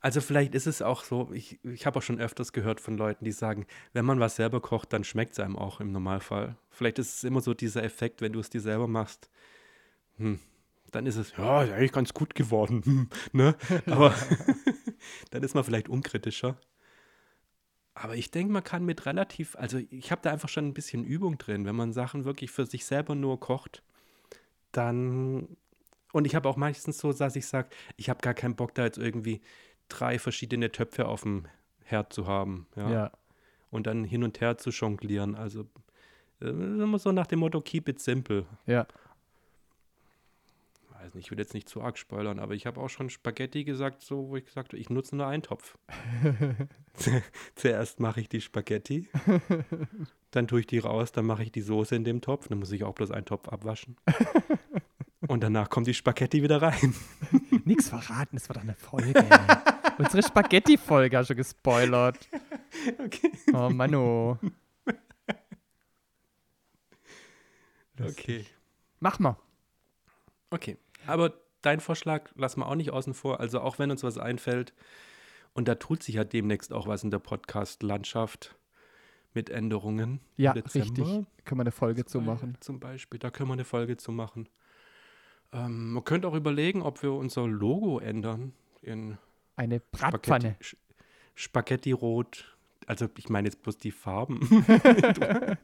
Also 0.00 0.20
vielleicht 0.20 0.54
ist 0.54 0.66
es 0.68 0.82
auch 0.82 1.02
so, 1.02 1.32
ich, 1.32 1.58
ich 1.64 1.84
habe 1.84 1.98
auch 1.98 2.02
schon 2.02 2.20
öfters 2.20 2.52
gehört 2.52 2.80
von 2.80 2.96
Leuten, 2.96 3.24
die 3.24 3.32
sagen, 3.32 3.66
wenn 3.92 4.04
man 4.04 4.20
was 4.20 4.36
selber 4.36 4.60
kocht, 4.60 4.92
dann 4.92 5.02
schmeckt 5.02 5.32
es 5.32 5.40
einem 5.40 5.56
auch 5.56 5.80
im 5.80 5.90
Normalfall. 5.90 6.56
Vielleicht 6.70 7.00
ist 7.00 7.16
es 7.16 7.24
immer 7.24 7.40
so 7.40 7.54
dieser 7.54 7.82
Effekt, 7.82 8.20
wenn 8.20 8.32
du 8.32 8.38
es 8.38 8.48
dir 8.50 8.60
selber 8.60 8.86
machst, 8.86 9.30
hm, 10.18 10.38
dann 10.92 11.06
ist 11.06 11.16
es, 11.16 11.32
ja, 11.36 11.62
ist 11.64 11.72
eigentlich 11.72 11.92
ganz 11.92 12.14
gut 12.14 12.36
geworden, 12.36 12.82
hm, 12.84 13.08
ne? 13.32 13.56
Aber 13.86 14.14
dann 15.30 15.42
ist 15.42 15.54
man 15.54 15.64
vielleicht 15.64 15.88
unkritischer. 15.88 16.56
Aber 18.06 18.14
ich 18.14 18.30
denke, 18.30 18.52
man 18.52 18.62
kann 18.62 18.84
mit 18.84 19.04
relativ, 19.04 19.56
also 19.56 19.80
ich 19.90 20.12
habe 20.12 20.22
da 20.22 20.30
einfach 20.30 20.48
schon 20.48 20.64
ein 20.64 20.74
bisschen 20.74 21.02
Übung 21.02 21.38
drin, 21.38 21.64
wenn 21.64 21.74
man 21.74 21.92
Sachen 21.92 22.24
wirklich 22.24 22.52
für 22.52 22.64
sich 22.64 22.86
selber 22.86 23.16
nur 23.16 23.40
kocht, 23.40 23.82
dann 24.70 25.56
und 26.12 26.24
ich 26.24 26.36
habe 26.36 26.48
auch 26.48 26.56
meistens 26.56 26.98
so, 26.98 27.12
dass 27.12 27.34
ich 27.34 27.48
sage, 27.48 27.70
ich 27.96 28.08
habe 28.08 28.20
gar 28.20 28.32
keinen 28.32 28.54
Bock, 28.54 28.76
da 28.76 28.84
jetzt 28.84 28.96
irgendwie 28.96 29.40
drei 29.88 30.20
verschiedene 30.20 30.70
Töpfe 30.70 31.08
auf 31.08 31.22
dem 31.22 31.46
Herd 31.82 32.12
zu 32.12 32.28
haben. 32.28 32.68
Ja? 32.76 32.90
Ja. 32.92 33.12
Und 33.70 33.88
dann 33.88 34.04
hin 34.04 34.22
und 34.22 34.40
her 34.40 34.56
zu 34.56 34.70
jonglieren. 34.70 35.34
Also 35.34 35.66
äh, 36.40 36.46
immer 36.46 37.00
so 37.00 37.10
nach 37.10 37.26
dem 37.26 37.40
Motto, 37.40 37.60
keep 37.60 37.88
it 37.88 37.98
simple. 37.98 38.46
Ja. 38.66 38.86
Weiß 41.06 41.14
nicht, 41.14 41.26
ich 41.26 41.30
will 41.30 41.38
jetzt 41.38 41.54
nicht 41.54 41.68
zu 41.68 41.82
arg 41.82 41.98
spoilern, 41.98 42.40
aber 42.40 42.54
ich 42.54 42.66
habe 42.66 42.80
auch 42.80 42.88
schon 42.88 43.10
Spaghetti 43.10 43.62
gesagt, 43.62 44.02
so 44.02 44.28
wo 44.28 44.36
ich 44.36 44.44
gesagt 44.44 44.70
habe, 44.72 44.78
ich 44.78 44.90
nutze 44.90 45.14
nur 45.14 45.28
einen 45.28 45.44
Topf. 45.44 45.78
Zuerst 47.54 48.00
mache 48.00 48.20
ich 48.20 48.28
die 48.28 48.40
Spaghetti, 48.40 49.08
dann 50.32 50.48
tue 50.48 50.60
ich 50.60 50.66
die 50.66 50.80
raus, 50.80 51.12
dann 51.12 51.24
mache 51.24 51.44
ich 51.44 51.52
die 51.52 51.60
Soße 51.60 51.94
in 51.94 52.02
dem 52.02 52.22
Topf, 52.22 52.48
dann 52.48 52.58
muss 52.58 52.72
ich 52.72 52.82
auch 52.82 52.92
bloß 52.92 53.12
einen 53.12 53.24
Topf 53.24 53.48
abwaschen. 53.48 53.96
Und 55.28 55.44
danach 55.44 55.70
kommt 55.70 55.86
die 55.86 55.94
Spaghetti 55.94 56.42
wieder 56.42 56.60
rein. 56.60 56.92
Nix 57.64 57.88
verraten, 57.88 58.36
es 58.36 58.48
wird 58.48 58.58
eine 58.58 58.74
Folge. 58.74 59.24
Unsere 59.98 60.24
Spaghetti-Folge 60.24 61.18
hast 61.18 61.30
du 61.30 61.36
gespoilert. 61.36 62.28
Okay. 62.98 63.30
Oh 63.52 63.70
Mano. 63.70 64.40
Okay. 68.00 68.44
Mach 68.98 69.20
mal. 69.20 69.36
Okay. 70.50 70.76
Aber 71.06 71.32
dein 71.62 71.80
Vorschlag 71.80 72.30
lassen 72.36 72.60
wir 72.60 72.68
auch 72.68 72.74
nicht 72.74 72.90
außen 72.92 73.14
vor. 73.14 73.40
Also 73.40 73.60
auch 73.60 73.78
wenn 73.78 73.90
uns 73.90 74.02
was 74.02 74.18
einfällt, 74.18 74.72
und 75.54 75.68
da 75.68 75.74
tut 75.76 76.02
sich 76.02 76.16
ja 76.16 76.24
demnächst 76.24 76.72
auch 76.72 76.86
was 76.86 77.02
in 77.02 77.10
der 77.10 77.18
Podcast-Landschaft 77.18 78.54
mit 79.32 79.48
Änderungen. 79.50 80.20
Ja, 80.36 80.52
richtig. 80.52 80.94
Können 81.44 81.58
wir 81.58 81.62
eine 81.62 81.70
Folge 81.72 82.04
zu 82.04 82.20
machen. 82.20 82.56
Zum 82.60 82.78
Beispiel, 82.80 83.18
da 83.18 83.30
können 83.30 83.48
wir 83.48 83.54
eine 83.54 83.64
Folge 83.64 83.96
zu 83.96 84.12
machen. 84.12 84.48
Ähm, 85.52 85.92
man 85.92 86.04
könnte 86.04 86.28
auch 86.28 86.34
überlegen, 86.34 86.82
ob 86.82 87.02
wir 87.02 87.12
unser 87.12 87.46
Logo 87.46 87.98
ändern 88.00 88.52
in 88.82 89.16
Eine 89.56 89.76
Spaghetti, 89.94 89.96
Bratpfanne. 90.30 90.56
Sch- 90.60 90.76
Spaghetti 91.34 91.92
rot. 91.92 92.56
Also 92.86 93.08
ich 93.16 93.28
meine 93.28 93.48
jetzt 93.48 93.62
bloß 93.62 93.78
die 93.78 93.90
Farben. 93.92 94.40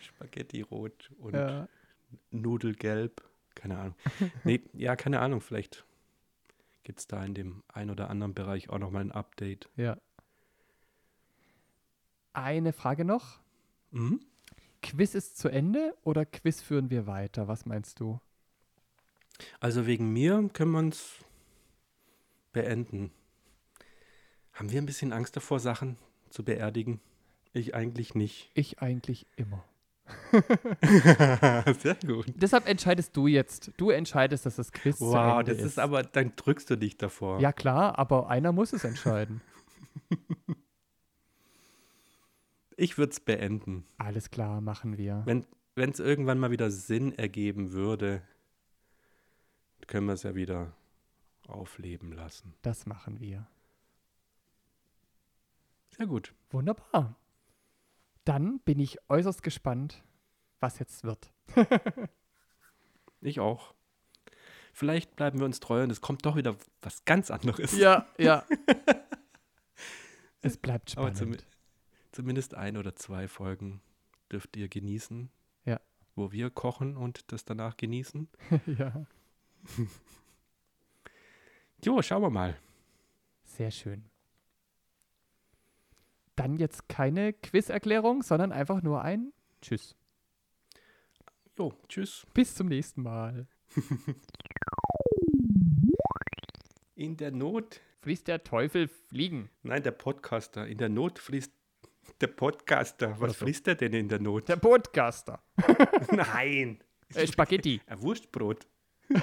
Spaghetti 0.00 0.62
rot 0.62 1.10
und 1.18 1.34
Ja. 1.34 1.68
Nudelgelb. 2.30 3.22
Keine 3.54 3.78
Ahnung. 3.78 3.94
Nee, 4.44 4.60
ja, 4.72 4.96
keine 4.96 5.20
Ahnung. 5.20 5.40
Vielleicht 5.40 5.84
gibt 6.84 6.98
es 7.00 7.06
da 7.06 7.24
in 7.24 7.34
dem 7.34 7.62
ein 7.68 7.90
oder 7.90 8.10
anderen 8.10 8.34
Bereich 8.34 8.70
auch 8.70 8.78
nochmal 8.78 9.02
ein 9.02 9.12
Update. 9.12 9.68
ja. 9.76 9.96
Eine 12.34 12.72
Frage 12.72 13.04
noch. 13.04 13.40
Mhm. 13.90 14.20
Quiz 14.80 15.14
ist 15.14 15.36
zu 15.36 15.48
Ende 15.50 15.94
oder 16.02 16.24
Quiz 16.24 16.62
führen 16.62 16.88
wir 16.88 17.06
weiter? 17.06 17.46
Was 17.46 17.66
meinst 17.66 18.00
du? 18.00 18.20
Also 19.60 19.86
wegen 19.86 20.12
mir 20.12 20.48
können 20.52 20.72
wir 20.72 20.78
uns 20.78 21.16
beenden. 22.52 23.12
Haben 24.54 24.70
wir 24.70 24.80
ein 24.80 24.86
bisschen 24.86 25.12
Angst 25.12 25.36
davor, 25.36 25.60
Sachen 25.60 25.98
zu 26.30 26.44
beerdigen? 26.44 27.00
Ich 27.52 27.74
eigentlich 27.74 28.14
nicht. 28.14 28.50
Ich 28.54 28.80
eigentlich 28.80 29.26
immer. 29.36 29.64
Sehr 31.80 31.96
gut. 32.06 32.26
Deshalb 32.36 32.68
entscheidest 32.68 33.16
du 33.16 33.26
jetzt. 33.26 33.72
Du 33.76 33.90
entscheidest, 33.90 34.46
dass 34.46 34.56
das 34.56 34.72
Quiz 34.72 34.98
zu 34.98 35.06
Wow, 35.06 35.42
das 35.42 35.58
ist 35.58 35.78
aber, 35.78 36.02
dann 36.02 36.32
drückst 36.36 36.70
du 36.70 36.76
dich 36.76 36.96
davor. 36.96 37.40
Ja 37.40 37.52
klar, 37.52 37.98
aber 37.98 38.28
einer 38.28 38.52
muss 38.52 38.72
es 38.72 38.84
entscheiden. 38.84 39.40
Ich 42.76 42.98
würde 42.98 43.12
es 43.12 43.20
beenden. 43.20 43.84
Alles 43.98 44.30
klar, 44.30 44.60
machen 44.60 44.98
wir. 44.98 45.22
Wenn 45.26 45.90
es 45.90 46.00
irgendwann 46.00 46.38
mal 46.38 46.50
wieder 46.50 46.70
Sinn 46.70 47.16
ergeben 47.16 47.70
würde, 47.70 48.22
können 49.86 50.06
wir 50.06 50.14
es 50.14 50.22
ja 50.22 50.34
wieder 50.34 50.72
aufleben 51.46 52.12
lassen. 52.12 52.54
Das 52.62 52.86
machen 52.86 53.20
wir. 53.20 53.46
Sehr 55.96 56.06
gut. 56.06 56.34
Wunderbar. 56.50 57.14
Dann 58.24 58.60
bin 58.60 58.78
ich 58.78 58.98
äußerst 59.08 59.42
gespannt, 59.42 60.02
was 60.60 60.78
jetzt 60.78 61.04
wird. 61.04 61.32
Ich 63.20 63.40
auch. 63.40 63.74
Vielleicht 64.72 65.16
bleiben 65.16 65.38
wir 65.38 65.44
uns 65.44 65.60
treu 65.60 65.82
und 65.82 65.90
es 65.90 66.00
kommt 66.00 66.24
doch 66.26 66.36
wieder 66.36 66.56
was 66.80 67.04
ganz 67.04 67.30
anderes. 67.30 67.76
Ja, 67.76 68.06
ja. 68.18 68.44
es 70.40 70.56
bleibt 70.56 70.96
Aber 70.96 71.14
spannend. 71.14 71.40
zum, 71.40 71.46
zumindest 72.10 72.54
ein 72.54 72.76
oder 72.76 72.96
zwei 72.96 73.28
Folgen 73.28 73.80
dürft 74.30 74.56
ihr 74.56 74.68
genießen. 74.68 75.30
Ja. 75.64 75.80
Wo 76.16 76.32
wir 76.32 76.50
kochen 76.50 76.96
und 76.96 77.30
das 77.32 77.44
danach 77.44 77.76
genießen. 77.76 78.28
ja. 78.66 79.06
Jo, 81.84 82.00
schauen 82.02 82.22
wir 82.22 82.30
mal. 82.30 82.58
Sehr 83.44 83.70
schön. 83.70 84.11
Dann 86.42 86.56
jetzt 86.56 86.88
keine 86.88 87.32
Quizerklärung, 87.34 88.24
sondern 88.24 88.50
einfach 88.50 88.82
nur 88.82 89.02
ein 89.02 89.32
Tschüss. 89.60 89.94
Jo, 91.56 91.72
tschüss. 91.86 92.26
Bis 92.34 92.56
zum 92.56 92.66
nächsten 92.66 93.04
Mal. 93.04 93.46
In 96.96 97.16
der 97.16 97.30
Not, 97.30 97.80
Fließt 98.00 98.26
der 98.26 98.42
Teufel 98.42 98.88
fliegen. 98.88 99.50
nein, 99.62 99.84
der 99.84 99.92
Podcaster. 99.92 100.66
In 100.66 100.78
der 100.78 100.88
Not 100.88 101.20
fließt 101.20 101.52
der 102.20 102.26
Podcaster. 102.26 103.14
Was 103.20 103.38
so. 103.38 103.44
fließt 103.44 103.68
der 103.68 103.76
denn 103.76 103.92
in 103.92 104.08
der 104.08 104.18
Not? 104.18 104.48
Der 104.48 104.56
Podcaster. 104.56 105.40
Nein. 106.10 106.82
Äh, 107.14 107.28
Spaghetti. 107.28 107.80
Ein 107.86 108.02
Wurstbrot. 108.02 108.66